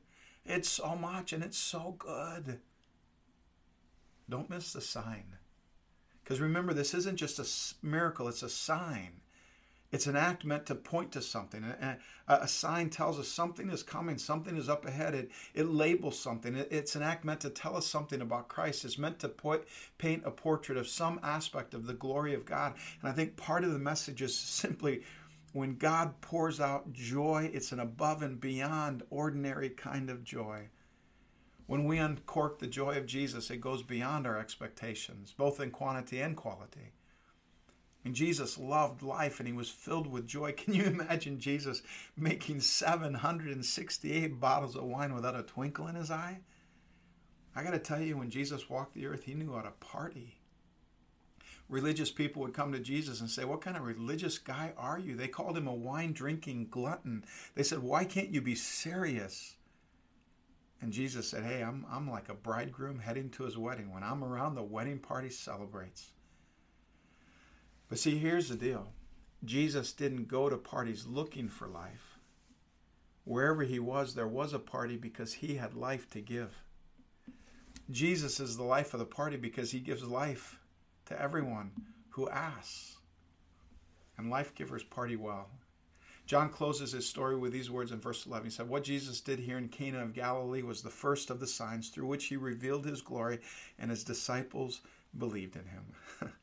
it's 0.46 0.70
so 0.70 0.96
much 0.96 1.34
and 1.34 1.44
it's 1.44 1.58
so 1.58 1.96
good. 1.98 2.60
Don't 4.30 4.50
miss 4.50 4.74
the 4.74 4.82
sign. 4.82 5.36
Because 6.24 6.40
remember, 6.40 6.74
this 6.74 6.94
isn't 6.94 7.18
just 7.18 7.40
a 7.40 7.86
miracle, 7.86 8.28
it's 8.28 8.44
a 8.44 8.50
sign. 8.50 9.22
It's 9.92 10.08
an 10.08 10.16
act 10.16 10.46
meant 10.46 10.66
to 10.68 10.76
point 10.76 11.12
to 11.12 11.22
something. 11.22 11.66
A, 11.66 11.98
a, 12.28 12.48
sign 12.48 12.90
tells 12.90 13.20
us 13.20 13.28
something 13.28 13.70
is 13.70 13.84
coming, 13.84 14.18
something 14.18 14.56
is 14.56 14.70
up 14.70 14.86
ahead. 14.86 15.14
It, 15.14 15.32
it 15.54 15.68
labels 15.68 16.18
something. 16.18 16.56
It, 16.56 16.70
it's 16.72 16.96
an 16.96 17.04
act 17.04 17.26
meant 17.26 17.42
to 17.42 17.50
tell 17.50 17.76
us 17.76 17.88
something 17.88 18.22
about 18.22 18.48
Christ. 18.48 18.86
It's 18.86 18.98
meant 18.98 19.20
to 19.20 19.28
point, 19.28 19.64
paint 19.98 20.24
a 20.26 20.32
portrait 20.32 20.78
of 20.78 20.88
some 20.88 21.20
aspect 21.24 21.74
of 21.74 21.88
the 21.88 21.94
glory 21.94 22.34
of 22.34 22.46
God. 22.46 22.76
And 23.02 23.12
I 23.12 23.14
think 23.14 23.36
part 23.36 23.66
of 23.66 23.74
the 23.74 23.80
message 23.80 24.22
is 24.22 24.34
simply 24.38 25.04
when 25.52 25.76
God 25.76 26.22
pours 26.22 26.62
out 26.62 26.94
joy, 26.94 27.52
it's 27.54 27.74
an 27.74 27.82
above 27.82 28.22
and 28.22 28.40
beyond 28.40 29.04
ordinary 29.10 29.70
kind 29.70 30.10
of 30.10 30.24
joy. 30.24 30.70
When 31.68 31.84
we 31.84 31.98
uncork 31.98 32.60
the 32.60 32.68
joy 32.68 32.98
of 32.98 33.06
Jesus, 33.06 33.50
it 33.50 33.60
goes 33.60 33.84
beyond 33.84 34.26
our 34.26 34.40
expectations, 34.40 35.34
both 35.38 35.60
in 35.60 35.72
quantity 35.72 36.22
and 36.22 36.38
quality. 36.38 36.94
Mean, 38.04 38.14
Jesus 38.14 38.58
loved 38.58 39.04
life 39.04 39.40
and 39.40 39.48
he 39.48 39.54
was 39.54 39.70
filled 39.70 40.08
with 40.08 40.28
joy. 40.28 40.52
Can 40.58 40.74
you 40.74 40.84
imagine 40.84 41.40
Jesus 41.40 41.82
making 42.18 42.62
768 42.62 44.40
bottles 44.40 44.76
of 44.76 44.84
wine 44.84 45.14
without 45.14 45.40
a 45.40 45.44
twinkle 45.44 45.88
in 45.88 45.96
his 45.96 46.12
eye? 46.12 46.40
I 47.56 47.64
got 47.64 47.72
to 47.72 47.80
tell 47.80 48.02
you, 48.02 48.18
when 48.18 48.30
Jesus 48.30 48.70
walked 48.70 48.94
the 48.94 49.06
earth, 49.06 49.24
he 49.24 49.34
knew 49.34 49.54
how 49.54 49.62
to 49.62 49.72
party 49.72 50.42
religious 51.72 52.12
people 52.12 52.42
would 52.42 52.54
come 52.54 52.72
to 52.74 52.80
Jesus 52.80 53.22
and 53.22 53.30
say, 53.30 53.46
What 53.46 53.62
kind 53.62 53.78
of 53.78 53.84
religious 53.84 54.38
guy 54.38 54.74
are 54.78 55.00
you? 55.00 55.16
They 55.16 55.28
called 55.28 55.58
him 55.58 55.68
a 55.68 55.74
wine 55.74 56.14
drinking 56.14 56.68
glutton. 56.70 57.24
They 57.56 57.64
said, 57.64 57.80
Why 57.80 58.04
can't 58.04 58.30
you 58.30 58.42
be 58.42 58.56
serious? 58.56 59.56
And 60.82 60.92
Jesus 60.92 61.30
said, 61.30 61.44
Hey, 61.44 61.64
I'm, 61.64 61.86
I'm 61.90 62.10
like 62.10 62.30
a 62.30 62.36
bridegroom 62.36 63.00
heading 63.00 63.30
to 63.32 63.44
his 63.44 63.58
wedding. 63.58 63.92
When 63.92 64.04
I'm 64.04 64.24
around, 64.24 64.56
the 64.56 64.64
wedding 64.64 65.00
party 65.00 65.30
celebrates. 65.30 66.12
But 67.92 68.00
see, 68.00 68.18
here's 68.18 68.48
the 68.48 68.56
deal 68.56 68.88
Jesus 69.44 69.92
didn't 69.92 70.30
go 70.30 70.48
to 70.48 70.56
parties 70.56 71.06
looking 71.06 71.50
for 71.50 71.68
life. 71.68 72.20
Wherever 73.26 73.64
he 73.64 73.80
was, 73.80 74.16
there 74.16 74.30
was 74.30 74.54
a 74.54 74.60
party 74.60 74.96
because 74.96 75.34
he 75.34 75.56
had 75.56 75.74
life 75.74 76.10
to 76.12 76.22
give. 76.22 76.64
Jesus 77.90 78.40
is 78.40 78.56
the 78.56 78.64
life 78.64 78.94
of 78.94 79.02
the 79.02 79.06
party 79.06 79.36
because 79.36 79.72
he 79.72 79.82
gives 79.82 80.04
life 80.04 80.58
to 81.08 81.22
everyone 81.22 81.72
who 82.12 82.30
asks. 82.30 82.96
And 84.18 84.30
life 84.30 84.56
givers 84.56 84.84
party 84.84 85.18
well. 85.18 85.50
John 86.26 86.48
closes 86.48 86.94
his 86.94 87.06
story 87.06 87.36
with 87.36 87.52
these 87.52 87.70
words 87.70 87.92
in 87.92 88.00
verse 88.00 88.26
11. 88.26 88.46
He 88.46 88.52
said, 88.52 88.70
What 88.70 88.86
Jesus 88.86 89.20
did 89.20 89.40
here 89.40 89.58
in 89.58 89.68
Cana 89.68 90.02
of 90.02 90.14
Galilee 90.14 90.62
was 90.62 90.82
the 90.82 90.90
first 90.90 91.30
of 91.30 91.42
the 91.42 91.48
signs 91.48 91.90
through 91.90 92.08
which 92.08 92.28
he 92.28 92.38
revealed 92.38 92.86
his 92.86 93.02
glory, 93.02 93.40
and 93.78 93.92
his 93.92 94.06
disciples 94.06 94.80
believed 95.18 95.58
in 95.58 95.66
him. 95.66 96.32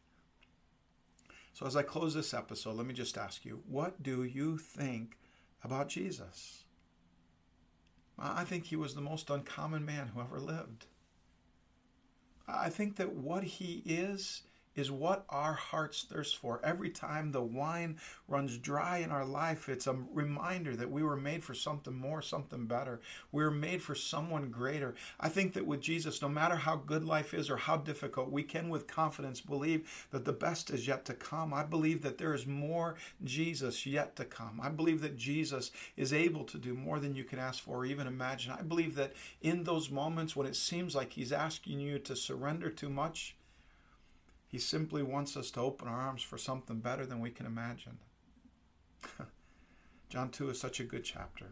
so, 1.59 1.67
as 1.67 1.75
I 1.75 1.83
close 1.83 2.15
this 2.15 2.35
episode, 2.35 2.77
let 2.77 2.87
me 2.87 2.95
just 2.95 3.19
ask 3.19 3.45
you 3.45 3.65
what 3.67 4.01
do 4.01 4.23
you 4.23 4.59
think 4.59 5.17
about 5.65 5.89
Jesus? 5.89 6.63
I 8.17 8.45
think 8.45 8.67
he 8.67 8.77
was 8.77 8.95
the 8.95 9.01
most 9.01 9.29
uncommon 9.29 9.85
man 9.85 10.13
who 10.15 10.21
ever 10.21 10.39
lived. 10.39 10.87
I 12.47 12.69
think 12.69 12.95
that 12.95 13.13
what 13.13 13.43
he 13.43 13.83
is 13.85 14.43
is 14.79 14.91
what 14.91 15.25
our 15.29 15.55
hearts 15.55 16.07
thirst 16.09 16.37
for. 16.37 16.61
Every 16.63 16.91
time 16.91 17.33
the 17.33 17.43
wine 17.43 17.99
runs 18.29 18.57
dry 18.59 18.99
in 18.99 19.11
our 19.11 19.25
life, 19.25 19.69
it's 19.69 19.87
a 19.87 19.97
reminder 20.13 20.77
that 20.77 20.91
we 20.91 21.03
were 21.03 21.17
made 21.17 21.43
for 21.43 21.55
something 21.55 21.95
more, 21.95 22.23
something 22.23 22.67
better. 22.67 23.01
We 23.33 23.43
were 23.43 23.51
made 23.51 23.83
for 23.83 23.95
someone 23.95 24.51
greater. 24.51 24.95
I 25.19 25.29
think 25.29 25.55
that 25.55 25.67
with 25.67 25.81
Jesus, 25.81 26.23
no 26.23 26.29
matter 26.29 26.57
how 26.57 26.77
good 26.77 27.05
life 27.05 27.35
is 27.35 27.51
or 27.51 27.57
how 27.57 27.79
difficult, 27.79 28.31
we 28.31 28.43
can 28.43 28.69
with 28.69 28.87
confidence 28.87 29.41
believe 29.41 30.07
that 30.13 30.25
the 30.25 30.33
best 30.33 30.71
is 30.71 30.87
yet 30.87 31.05
to 31.07 31.15
come. 31.15 31.53
I 31.53 31.65
believe 31.65 32.03
that 32.03 32.19
there 32.19 32.35
is 32.35 32.47
more 32.47 32.95
Jesus 33.25 33.85
yet 33.87 34.15
to 34.17 34.25
come. 34.25 34.61
I 34.63 34.69
believe 34.69 35.01
that 35.01 35.17
Jesus 35.17 35.71
is 35.97 36.13
able 36.13 36.45
to 36.45 36.59
do 36.59 36.75
more 36.75 37.01
than 37.01 37.15
you 37.15 37.25
can 37.25 37.39
ask 37.39 37.63
for 37.63 37.79
or 37.79 37.87
even 37.87 38.07
imagine. 38.07 38.53
I 38.53 38.63
believe 38.63 38.95
that 38.95 39.15
in 39.43 39.65
those 39.65 39.91
moments 39.91 40.37
when 40.37 40.47
it 40.47 40.57
seems 40.57 40.95
like 40.95 41.13
He's 41.13 41.33
asking 41.33 41.81
you 41.81 41.99
to 42.01 42.15
surrender 42.15 42.71
too 42.71 42.91
much, 42.91 43.35
he 44.49 44.59
simply 44.59 45.03
wants 45.03 45.37
us 45.37 45.51
to 45.53 45.61
open 45.61 45.87
our 45.87 46.01
arms 46.01 46.23
for 46.23 46.39
something 46.39 46.81
better 46.81 47.05
than 47.05 47.21
we 47.21 47.31
can 47.31 47.45
imagine. 47.45 47.99
John 50.09 50.31
2 50.31 50.49
is 50.51 50.59
such 50.59 50.81
a 50.81 50.85
good 50.85 51.05
chapter. 51.05 51.47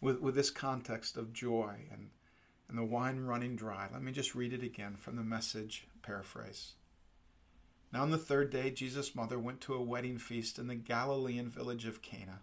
With, 0.00 0.20
with 0.20 0.34
this 0.34 0.50
context 0.50 1.16
of 1.16 1.32
joy 1.32 1.86
and, 1.92 2.10
and 2.68 2.76
the 2.76 2.84
wine 2.84 3.20
running 3.20 3.54
dry, 3.54 3.88
let 3.92 4.02
me 4.02 4.10
just 4.10 4.34
read 4.34 4.52
it 4.52 4.64
again 4.64 4.96
from 4.96 5.14
the 5.14 5.22
message 5.22 5.86
paraphrase. 6.02 6.72
Now, 7.92 8.02
on 8.02 8.10
the 8.10 8.18
third 8.18 8.50
day, 8.50 8.70
Jesus' 8.72 9.14
mother 9.14 9.38
went 9.38 9.60
to 9.62 9.74
a 9.74 9.82
wedding 9.82 10.18
feast 10.18 10.58
in 10.58 10.66
the 10.66 10.74
Galilean 10.74 11.48
village 11.48 11.86
of 11.86 12.02
Cana. 12.02 12.40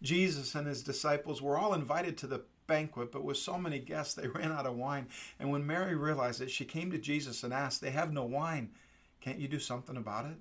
Jesus 0.00 0.54
and 0.54 0.66
his 0.66 0.82
disciples 0.82 1.42
were 1.42 1.58
all 1.58 1.74
invited 1.74 2.16
to 2.18 2.26
the 2.26 2.44
banquet, 2.68 3.10
but 3.10 3.24
with 3.24 3.36
so 3.36 3.58
many 3.58 3.80
guests, 3.80 4.14
they 4.14 4.28
ran 4.34 4.52
out 4.52 4.66
of 4.66 4.76
wine. 4.76 5.08
And 5.40 5.50
when 5.50 5.66
Mary 5.66 5.96
realized 5.96 6.40
it, 6.40 6.50
she 6.52 6.64
came 6.64 6.92
to 6.92 6.98
Jesus 6.98 7.42
and 7.42 7.52
asked, 7.52 7.80
They 7.80 7.90
have 7.90 8.12
no 8.12 8.24
wine. 8.24 8.70
Can't 9.20 9.40
you 9.40 9.48
do 9.48 9.58
something 9.58 9.96
about 9.96 10.26
it? 10.26 10.36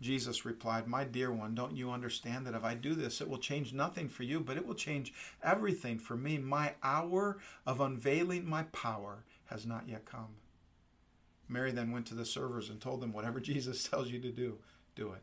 Jesus 0.00 0.44
replied, 0.44 0.86
My 0.86 1.02
dear 1.02 1.32
one, 1.32 1.54
don't 1.54 1.76
you 1.76 1.90
understand 1.90 2.46
that 2.46 2.54
if 2.54 2.62
I 2.62 2.74
do 2.74 2.94
this, 2.94 3.20
it 3.20 3.28
will 3.28 3.38
change 3.38 3.72
nothing 3.72 4.08
for 4.08 4.22
you, 4.22 4.38
but 4.38 4.56
it 4.56 4.66
will 4.66 4.74
change 4.74 5.12
everything 5.42 5.98
for 5.98 6.16
me? 6.16 6.38
My 6.38 6.74
hour 6.82 7.38
of 7.66 7.80
unveiling 7.80 8.48
my 8.48 8.64
power 8.64 9.24
has 9.46 9.66
not 9.66 9.88
yet 9.88 10.04
come. 10.04 10.36
Mary 11.48 11.72
then 11.72 11.90
went 11.90 12.06
to 12.06 12.14
the 12.14 12.24
servers 12.24 12.70
and 12.70 12.80
told 12.80 13.00
them, 13.00 13.12
Whatever 13.12 13.40
Jesus 13.40 13.88
tells 13.88 14.10
you 14.10 14.20
to 14.20 14.30
do, 14.30 14.58
do 14.94 15.12
it. 15.12 15.22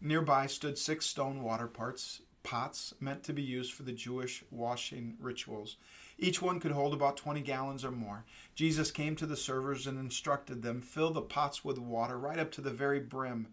Nearby 0.00 0.46
stood 0.46 0.76
six 0.76 1.06
stone 1.06 1.42
water 1.42 1.66
pots, 1.66 2.20
pots 2.46 2.94
meant 3.00 3.24
to 3.24 3.32
be 3.32 3.42
used 3.42 3.72
for 3.72 3.82
the 3.82 3.92
Jewish 3.92 4.44
washing 4.52 5.16
rituals. 5.20 5.76
Each 6.16 6.40
one 6.40 6.60
could 6.60 6.70
hold 6.70 6.94
about 6.94 7.16
20 7.16 7.40
gallons 7.40 7.84
or 7.84 7.90
more. 7.90 8.24
Jesus 8.54 8.92
came 8.92 9.16
to 9.16 9.26
the 9.26 9.36
servers 9.36 9.88
and 9.88 9.98
instructed 9.98 10.62
them, 10.62 10.80
Fill 10.80 11.10
the 11.10 11.22
pots 11.22 11.64
with 11.64 11.76
water 11.76 12.16
right 12.16 12.38
up 12.38 12.52
to 12.52 12.60
the 12.60 12.70
very 12.70 13.00
brim. 13.00 13.48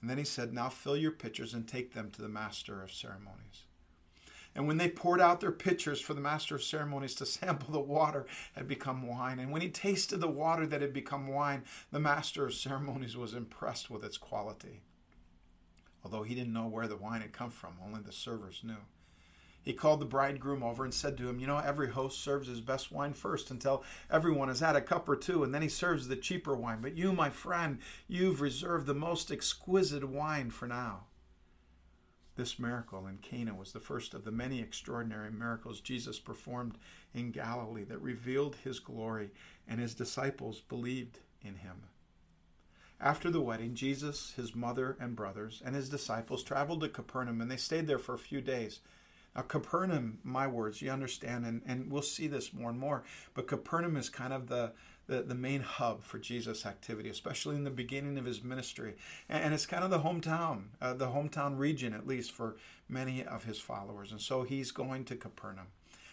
And 0.00 0.10
then 0.10 0.18
he 0.18 0.24
said, 0.24 0.52
Now 0.52 0.68
fill 0.68 0.96
your 0.96 1.12
pitchers 1.12 1.54
and 1.54 1.68
take 1.68 1.94
them 1.94 2.10
to 2.10 2.20
the 2.20 2.28
master 2.28 2.82
of 2.82 2.90
ceremonies. 2.90 3.62
And 4.56 4.66
when 4.66 4.78
they 4.78 4.88
poured 4.88 5.20
out 5.20 5.40
their 5.40 5.52
pitchers 5.52 6.00
for 6.00 6.12
the 6.12 6.20
master 6.20 6.56
of 6.56 6.64
ceremonies 6.64 7.14
to 7.14 7.26
sample 7.26 7.72
the 7.72 7.78
water 7.78 8.26
had 8.54 8.66
become 8.66 9.06
wine. 9.06 9.38
And 9.38 9.52
when 9.52 9.62
he 9.62 9.70
tasted 9.70 10.18
the 10.18 10.26
water 10.26 10.66
that 10.66 10.82
had 10.82 10.92
become 10.92 11.28
wine, 11.28 11.62
the 11.92 12.00
master 12.00 12.44
of 12.44 12.54
ceremonies 12.54 13.16
was 13.16 13.34
impressed 13.34 13.88
with 13.88 14.04
its 14.04 14.18
quality. 14.18 14.82
Although 16.04 16.22
he 16.22 16.34
didn't 16.34 16.52
know 16.52 16.66
where 16.66 16.88
the 16.88 16.96
wine 16.96 17.20
had 17.20 17.32
come 17.32 17.50
from, 17.50 17.74
only 17.84 18.00
the 18.00 18.12
servers 18.12 18.62
knew. 18.64 18.76
He 19.62 19.74
called 19.74 20.00
the 20.00 20.06
bridegroom 20.06 20.62
over 20.62 20.84
and 20.84 20.94
said 20.94 21.18
to 21.18 21.28
him, 21.28 21.38
You 21.38 21.46
know, 21.46 21.58
every 21.58 21.90
host 21.90 22.20
serves 22.20 22.48
his 22.48 22.62
best 22.62 22.90
wine 22.90 23.12
first 23.12 23.50
until 23.50 23.84
everyone 24.10 24.48
has 24.48 24.60
had 24.60 24.74
a 24.74 24.80
cup 24.80 25.08
or 25.08 25.16
two, 25.16 25.44
and 25.44 25.54
then 25.54 25.60
he 25.60 25.68
serves 25.68 26.08
the 26.08 26.16
cheaper 26.16 26.56
wine. 26.56 26.78
But 26.80 26.96
you, 26.96 27.12
my 27.12 27.28
friend, 27.28 27.78
you've 28.08 28.40
reserved 28.40 28.86
the 28.86 28.94
most 28.94 29.30
exquisite 29.30 30.08
wine 30.08 30.50
for 30.50 30.66
now. 30.66 31.04
This 32.36 32.58
miracle 32.58 33.06
in 33.06 33.18
Cana 33.18 33.54
was 33.54 33.72
the 33.72 33.80
first 33.80 34.14
of 34.14 34.24
the 34.24 34.30
many 34.30 34.60
extraordinary 34.60 35.30
miracles 35.30 35.80
Jesus 35.80 36.18
performed 36.18 36.78
in 37.12 37.32
Galilee 37.32 37.84
that 37.84 37.98
revealed 37.98 38.56
his 38.64 38.78
glory, 38.78 39.30
and 39.68 39.78
his 39.78 39.94
disciples 39.94 40.60
believed 40.60 41.18
in 41.42 41.56
him. 41.56 41.82
After 43.02 43.30
the 43.30 43.40
wedding, 43.40 43.74
Jesus, 43.74 44.34
his 44.36 44.54
mother 44.54 44.94
and 45.00 45.16
brothers, 45.16 45.62
and 45.64 45.74
his 45.74 45.88
disciples 45.88 46.42
traveled 46.42 46.82
to 46.82 46.88
Capernaum, 46.88 47.40
and 47.40 47.50
they 47.50 47.56
stayed 47.56 47.86
there 47.86 47.98
for 47.98 48.14
a 48.14 48.18
few 48.18 48.42
days. 48.42 48.80
Now, 49.34 49.42
Capernaum, 49.42 50.18
my 50.22 50.46
words, 50.46 50.82
you 50.82 50.90
understand, 50.90 51.46
and, 51.46 51.62
and 51.64 51.90
we'll 51.90 52.02
see 52.02 52.26
this 52.26 52.52
more 52.52 52.68
and 52.68 52.78
more, 52.78 53.04
but 53.32 53.46
Capernaum 53.46 53.96
is 53.96 54.10
kind 54.10 54.34
of 54.34 54.48
the, 54.48 54.72
the, 55.06 55.22
the 55.22 55.34
main 55.34 55.62
hub 55.62 56.02
for 56.02 56.18
Jesus' 56.18 56.66
activity, 56.66 57.08
especially 57.08 57.56
in 57.56 57.64
the 57.64 57.70
beginning 57.70 58.18
of 58.18 58.26
his 58.26 58.44
ministry. 58.44 58.96
And, 59.30 59.44
and 59.44 59.54
it's 59.54 59.66
kind 59.66 59.82
of 59.82 59.90
the 59.90 60.00
hometown, 60.00 60.64
uh, 60.82 60.92
the 60.92 61.08
hometown 61.08 61.56
region, 61.56 61.94
at 61.94 62.06
least 62.06 62.32
for 62.32 62.56
many 62.86 63.24
of 63.24 63.44
his 63.44 63.58
followers. 63.58 64.12
And 64.12 64.20
so 64.20 64.42
he's 64.42 64.72
going 64.72 65.06
to 65.06 65.16
Capernaum. 65.16 65.68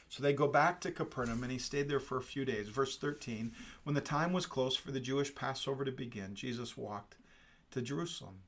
So 0.10 0.24
they 0.24 0.34
go 0.34 0.48
back 0.48 0.80
to 0.82 0.92
Capernaum, 0.92 1.44
and 1.44 1.52
he 1.52 1.58
stayed 1.58 1.90
there 1.90 2.00
for 2.00 2.18
a 2.18 2.22
few 2.22 2.46
days. 2.46 2.70
Verse 2.70 2.98
13 2.98 3.52
When 3.84 3.96
the 3.96 4.02
time 4.02 4.34
was 4.34 4.46
close 4.46 4.76
for 4.76 4.92
the 4.92 5.00
Jewish 5.00 5.36
Passover 5.36 5.86
to 5.86 5.92
begin, 5.92 6.36
Jesus 6.36 6.78
walked 6.78 7.16
to 7.72 7.82
Jerusalem. 7.82 8.40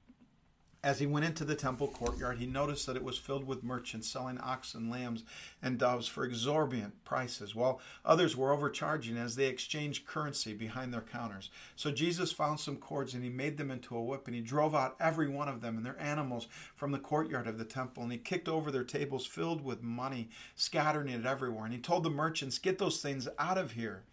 As 0.82 1.00
he 1.00 1.06
went 1.06 1.26
into 1.26 1.44
the 1.44 1.56
temple 1.56 1.90
courtyard, 1.90 2.38
he 2.38 2.46
noticed 2.46 2.86
that 2.86 2.96
it 2.96 3.04
was 3.04 3.18
filled 3.18 3.46
with 3.46 3.66
merchants 3.66 4.08
selling 4.08 4.40
oxen, 4.40 4.90
lambs, 4.90 5.26
and 5.62 5.78
doves 5.78 6.08
for 6.08 6.24
exorbitant 6.24 7.04
prices, 7.04 7.54
while 7.54 7.82
others 8.06 8.38
were 8.38 8.54
overcharging 8.54 9.18
as 9.18 9.36
they 9.36 9.48
exchanged 9.48 10.08
currency 10.08 10.54
behind 10.54 10.94
their 10.94 11.02
counters. 11.02 11.50
So 11.76 11.92
Jesus 11.92 12.32
found 12.32 12.62
some 12.62 12.78
cords 12.78 13.14
and 13.14 13.26
he 13.26 13.30
made 13.30 13.58
them 13.58 13.72
into 13.72 13.94
a 13.94 14.02
whip, 14.02 14.26
and 14.28 14.36
he 14.36 14.42
drove 14.42 14.74
out 14.74 14.96
every 15.02 15.28
one 15.28 15.50
of 15.50 15.60
them 15.60 15.76
and 15.76 15.86
their 15.86 16.00
animals 16.00 16.48
from 16.78 16.94
the 16.94 16.98
courtyard 16.98 17.48
of 17.48 17.58
the 17.58 17.66
temple, 17.66 18.04
and 18.04 18.12
he 18.14 18.18
kicked 18.18 18.48
over 18.48 18.72
their 18.72 18.86
tables 18.86 19.26
filled 19.26 19.62
with 19.62 19.84
money, 19.84 20.30
scattering 20.56 21.10
it 21.10 21.26
everywhere. 21.26 21.66
And 21.66 21.74
he 21.74 21.80
told 21.82 22.04
the 22.04 22.10
merchants, 22.10 22.58
Get 22.58 22.78
those 22.78 23.02
things 23.02 23.28
out 23.38 23.58
of 23.58 23.74
here. 23.74 24.04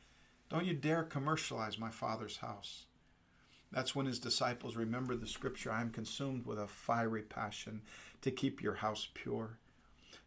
Don't 0.49 0.67
you 0.67 0.75
dare 0.75 1.05
commercialize 1.05 1.79
my 1.79 1.91
father's 1.91 2.39
house. 2.39 2.87
That's 3.77 3.95
when 3.95 4.07
his 4.07 4.19
disciples 4.19 4.75
remembered 4.75 5.21
the 5.21 5.27
scripture 5.27 5.71
I 5.71 5.83
am 5.83 5.91
consumed 5.91 6.47
with 6.47 6.59
a 6.59 6.67
fiery 6.67 7.21
passion 7.21 7.83
to 8.23 8.31
keep 8.31 8.63
your 8.63 8.77
house 8.77 9.07
pure. 9.13 9.59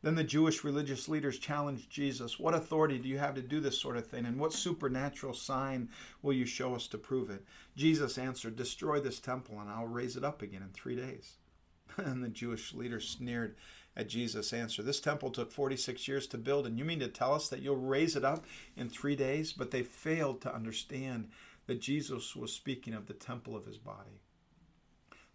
Then 0.04 0.14
the 0.14 0.24
Jewish 0.24 0.64
religious 0.64 1.10
leaders 1.10 1.40
challenged 1.40 1.90
Jesus 1.90 2.40
What 2.40 2.54
authority 2.54 3.00
do 3.00 3.10
you 3.10 3.18
have 3.18 3.34
to 3.34 3.42
do 3.42 3.60
this 3.60 3.82
sort 3.82 3.98
of 3.98 4.06
thing? 4.06 4.28
And 4.28 4.40
what 4.40 4.54
supernatural 4.54 5.34
sign 5.34 5.90
will 6.22 6.34
you 6.34 6.46
show 6.46 6.76
us 6.76 6.86
to 6.90 7.00
prove 7.00 7.32
it? 7.32 7.44
Jesus 7.76 8.20
answered, 8.20 8.56
Destroy 8.56 9.00
this 9.00 9.20
temple, 9.20 9.60
and 9.60 9.68
I'll 9.68 9.88
raise 9.88 10.16
it 10.16 10.24
up 10.24 10.44
again 10.44 10.62
in 10.62 10.70
three 10.70 10.96
days. 10.96 11.38
And 11.98 12.24
the 12.24 12.30
Jewish 12.30 12.76
leaders 12.76 13.10
sneered 13.10 13.56
at 13.98 14.10
Jesus' 14.10 14.54
answer. 14.54 14.84
This 14.84 15.00
temple 15.00 15.32
took 15.32 15.52
46 15.52 16.08
years 16.08 16.28
to 16.28 16.38
build, 16.38 16.68
and 16.68 16.78
you 16.78 16.86
mean 16.86 17.00
to 17.00 17.08
tell 17.08 17.34
us 17.34 17.50
that 17.50 17.64
you'll 17.64 17.78
raise 17.78 18.16
it 18.16 18.24
up 18.24 18.46
in 18.78 18.90
three 18.90 19.16
days? 19.16 19.54
But 19.54 19.72
they 19.72 19.82
failed 19.82 20.40
to 20.42 20.54
understand 20.54 21.30
that 21.70 21.80
Jesus 21.80 22.36
was 22.36 22.52
speaking 22.52 22.96
of 22.96 23.06
the 23.06 23.14
temple 23.14 23.56
of 23.56 23.68
his 23.68 23.78
body. 23.78 24.24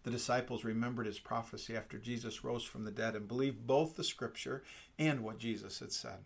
The 0.02 0.10
disciples 0.10 0.64
remembered 0.64 1.06
his 1.06 1.20
prophecy 1.20 1.76
after 1.76 1.96
Jesus 1.96 2.42
rose 2.42 2.64
from 2.64 2.82
the 2.82 2.90
dead 2.90 3.14
and 3.14 3.28
believed 3.28 3.68
both 3.68 3.94
the 3.94 4.02
scripture 4.02 4.64
and 4.98 5.20
what 5.22 5.38
Jesus 5.38 5.78
had 5.78 5.92
said. 5.92 6.24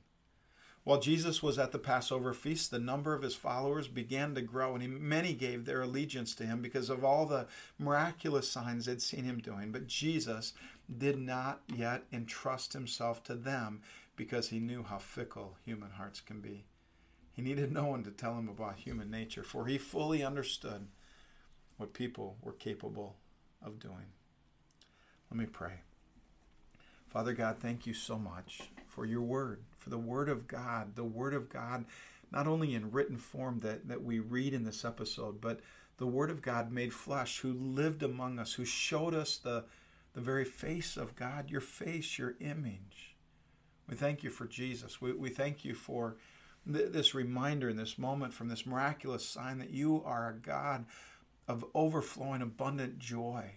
While 0.83 0.99
Jesus 0.99 1.43
was 1.43 1.59
at 1.59 1.73
the 1.73 1.79
Passover 1.79 2.33
feast, 2.33 2.71
the 2.71 2.79
number 2.79 3.13
of 3.13 3.21
his 3.21 3.35
followers 3.35 3.87
began 3.87 4.35
to 4.35 4.41
grow, 4.41 4.75
and 4.77 4.99
many 4.99 5.35
gave 5.35 5.67
their 5.67 5.83
allegiance 5.83 6.35
to 6.37 6.47
him 6.47 6.63
because 6.63 6.89
of 6.89 7.05
all 7.05 7.27
the 7.27 7.47
miraculous 7.79 8.51
signs 8.51 8.87
they'd 8.87 9.03
seen 9.03 9.25
him 9.25 9.41
doing. 9.41 9.73
But 9.73 9.89
Jesus 9.89 10.55
did 10.97 11.19
not 11.19 11.61
yet 11.77 12.05
entrust 12.11 12.73
himself 12.73 13.23
to 13.25 13.35
them 13.35 13.83
because 14.17 14.49
he 14.49 14.59
knew 14.59 14.85
how 14.85 14.97
fickle 14.97 15.59
human 15.67 15.91
hearts 15.91 16.23
can 16.23 16.41
be. 16.41 16.65
He 17.39 17.45
needed 17.45 17.71
no 17.71 17.85
one 17.85 18.03
to 18.03 18.11
tell 18.11 18.37
him 18.37 18.49
about 18.49 18.81
human 18.81 19.13
nature, 19.13 19.45
for 19.45 19.67
he 19.67 19.79
fully 19.79 20.25
understood 20.25 20.89
what 21.77 21.95
people 21.95 22.37
were 22.43 22.51
capable 22.51 23.15
of 23.65 23.79
doing. 23.79 24.07
Let 25.31 25.39
me 25.39 25.47
pray. 25.47 25.75
Father 27.07 27.33
God, 27.35 27.59
thank 27.61 27.87
you 27.87 27.95
so 27.95 28.19
much 28.19 28.63
for 28.89 29.07
your 29.07 29.21
word, 29.21 29.63
for 29.77 29.89
the 29.89 29.99
word 29.99 30.29
of 30.29 30.49
God, 30.49 30.97
the 30.97 31.05
word 31.05 31.33
of 31.33 31.49
God, 31.49 31.85
not 32.33 32.49
only 32.49 32.75
in 32.75 32.91
written 32.91 33.17
form 33.17 33.61
that, 33.61 33.87
that 33.87 34.03
we 34.03 34.19
read 34.19 34.53
in 34.53 34.65
this 34.65 34.85
episode, 34.85 35.41
but 35.41 35.61
the 35.99 36.09
word 36.09 36.31
of 36.31 36.43
God 36.43 36.73
made 36.73 36.93
flesh, 36.93 37.39
who 37.39 37.53
lived 37.53 38.03
among 38.03 38.41
us, 38.41 38.55
who 38.55 38.65
showed 38.65 39.15
us 39.15 39.37
the, 39.37 39.63
the 40.13 40.21
very 40.21 40.45
face 40.45 40.97
of 40.97 41.15
God, 41.15 41.53
your 41.53 41.61
face, 41.61 42.19
your 42.19 42.35
image. 42.41 43.15
We 43.89 43.95
thank 43.95 44.25
you 44.25 44.31
for 44.31 44.49
Jesus. 44.49 45.01
We, 45.01 45.13
we 45.13 45.31
thank 45.31 45.65
you 45.65 45.77
for 45.77 46.17
this 46.69 47.15
reminder 47.15 47.69
in 47.69 47.77
this 47.77 47.99
moment 47.99 48.35
from 48.35 48.49
this 48.49 48.67
miraculous 48.67 49.25
sign 49.25 49.59
that 49.59 49.71
you 49.71 50.03
are 50.05 50.29
a 50.29 50.35
God 50.35 50.85
of 51.49 51.65
overflowing 51.75 52.43
abundant 52.43 52.99
joy. 52.99 53.53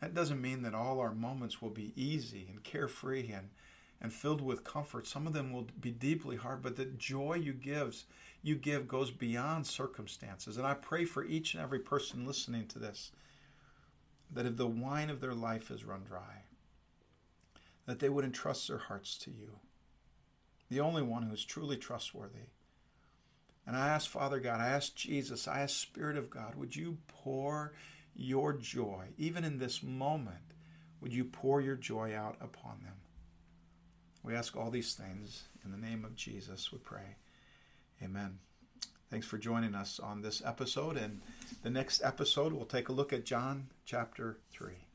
That 0.00 0.14
doesn't 0.14 0.40
mean 0.40 0.62
that 0.62 0.74
all 0.74 1.00
our 1.00 1.12
moments 1.12 1.60
will 1.60 1.70
be 1.70 1.92
easy 1.96 2.46
and 2.48 2.62
carefree 2.62 3.32
and, 3.32 3.48
and 4.00 4.12
filled 4.12 4.40
with 4.40 4.62
comfort. 4.62 5.08
Some 5.08 5.26
of 5.26 5.32
them 5.32 5.52
will 5.52 5.66
be 5.80 5.90
deeply 5.90 6.36
hard, 6.36 6.62
but 6.62 6.76
the 6.76 6.84
joy 6.84 7.34
you 7.34 7.52
gives 7.52 8.06
you 8.40 8.54
give 8.54 8.86
goes 8.86 9.10
beyond 9.10 9.66
circumstances. 9.66 10.56
And 10.56 10.66
I 10.66 10.74
pray 10.74 11.04
for 11.04 11.24
each 11.24 11.54
and 11.54 11.62
every 11.62 11.80
person 11.80 12.24
listening 12.24 12.68
to 12.68 12.78
this 12.78 13.10
that 14.30 14.46
if 14.46 14.56
the 14.56 14.68
wine 14.68 15.10
of 15.10 15.20
their 15.20 15.34
life 15.34 15.70
is 15.72 15.84
run 15.84 16.04
dry, 16.04 16.44
that 17.86 17.98
they 17.98 18.08
would 18.08 18.24
entrust 18.24 18.68
their 18.68 18.78
hearts 18.78 19.18
to 19.18 19.32
you 19.32 19.58
the 20.68 20.80
only 20.80 21.02
one 21.02 21.22
who 21.22 21.34
is 21.34 21.44
truly 21.44 21.76
trustworthy. 21.76 22.50
And 23.66 23.76
I 23.76 23.88
ask, 23.88 24.08
Father 24.08 24.40
God, 24.40 24.60
I 24.60 24.68
ask 24.68 24.94
Jesus, 24.94 25.46
I 25.46 25.60
ask 25.60 25.76
Spirit 25.76 26.16
of 26.16 26.30
God, 26.30 26.54
would 26.54 26.74
you 26.74 26.98
pour 27.06 27.74
your 28.14 28.54
joy, 28.54 29.04
even 29.18 29.44
in 29.44 29.58
this 29.58 29.82
moment, 29.82 30.54
would 31.00 31.12
you 31.12 31.24
pour 31.24 31.60
your 31.60 31.76
joy 31.76 32.14
out 32.14 32.36
upon 32.40 32.80
them? 32.82 32.94
We 34.22 34.34
ask 34.34 34.56
all 34.56 34.70
these 34.70 34.94
things 34.94 35.44
in 35.64 35.70
the 35.70 35.76
name 35.76 36.04
of 36.04 36.16
Jesus, 36.16 36.72
we 36.72 36.78
pray. 36.78 37.16
Amen. 38.02 38.38
Thanks 39.10 39.26
for 39.26 39.38
joining 39.38 39.74
us 39.74 40.00
on 40.00 40.22
this 40.22 40.42
episode. 40.44 40.96
And 40.96 41.20
the 41.62 41.70
next 41.70 42.02
episode, 42.02 42.52
we'll 42.52 42.66
take 42.66 42.88
a 42.88 42.92
look 42.92 43.12
at 43.12 43.24
John 43.24 43.68
chapter 43.84 44.38
3. 44.50 44.87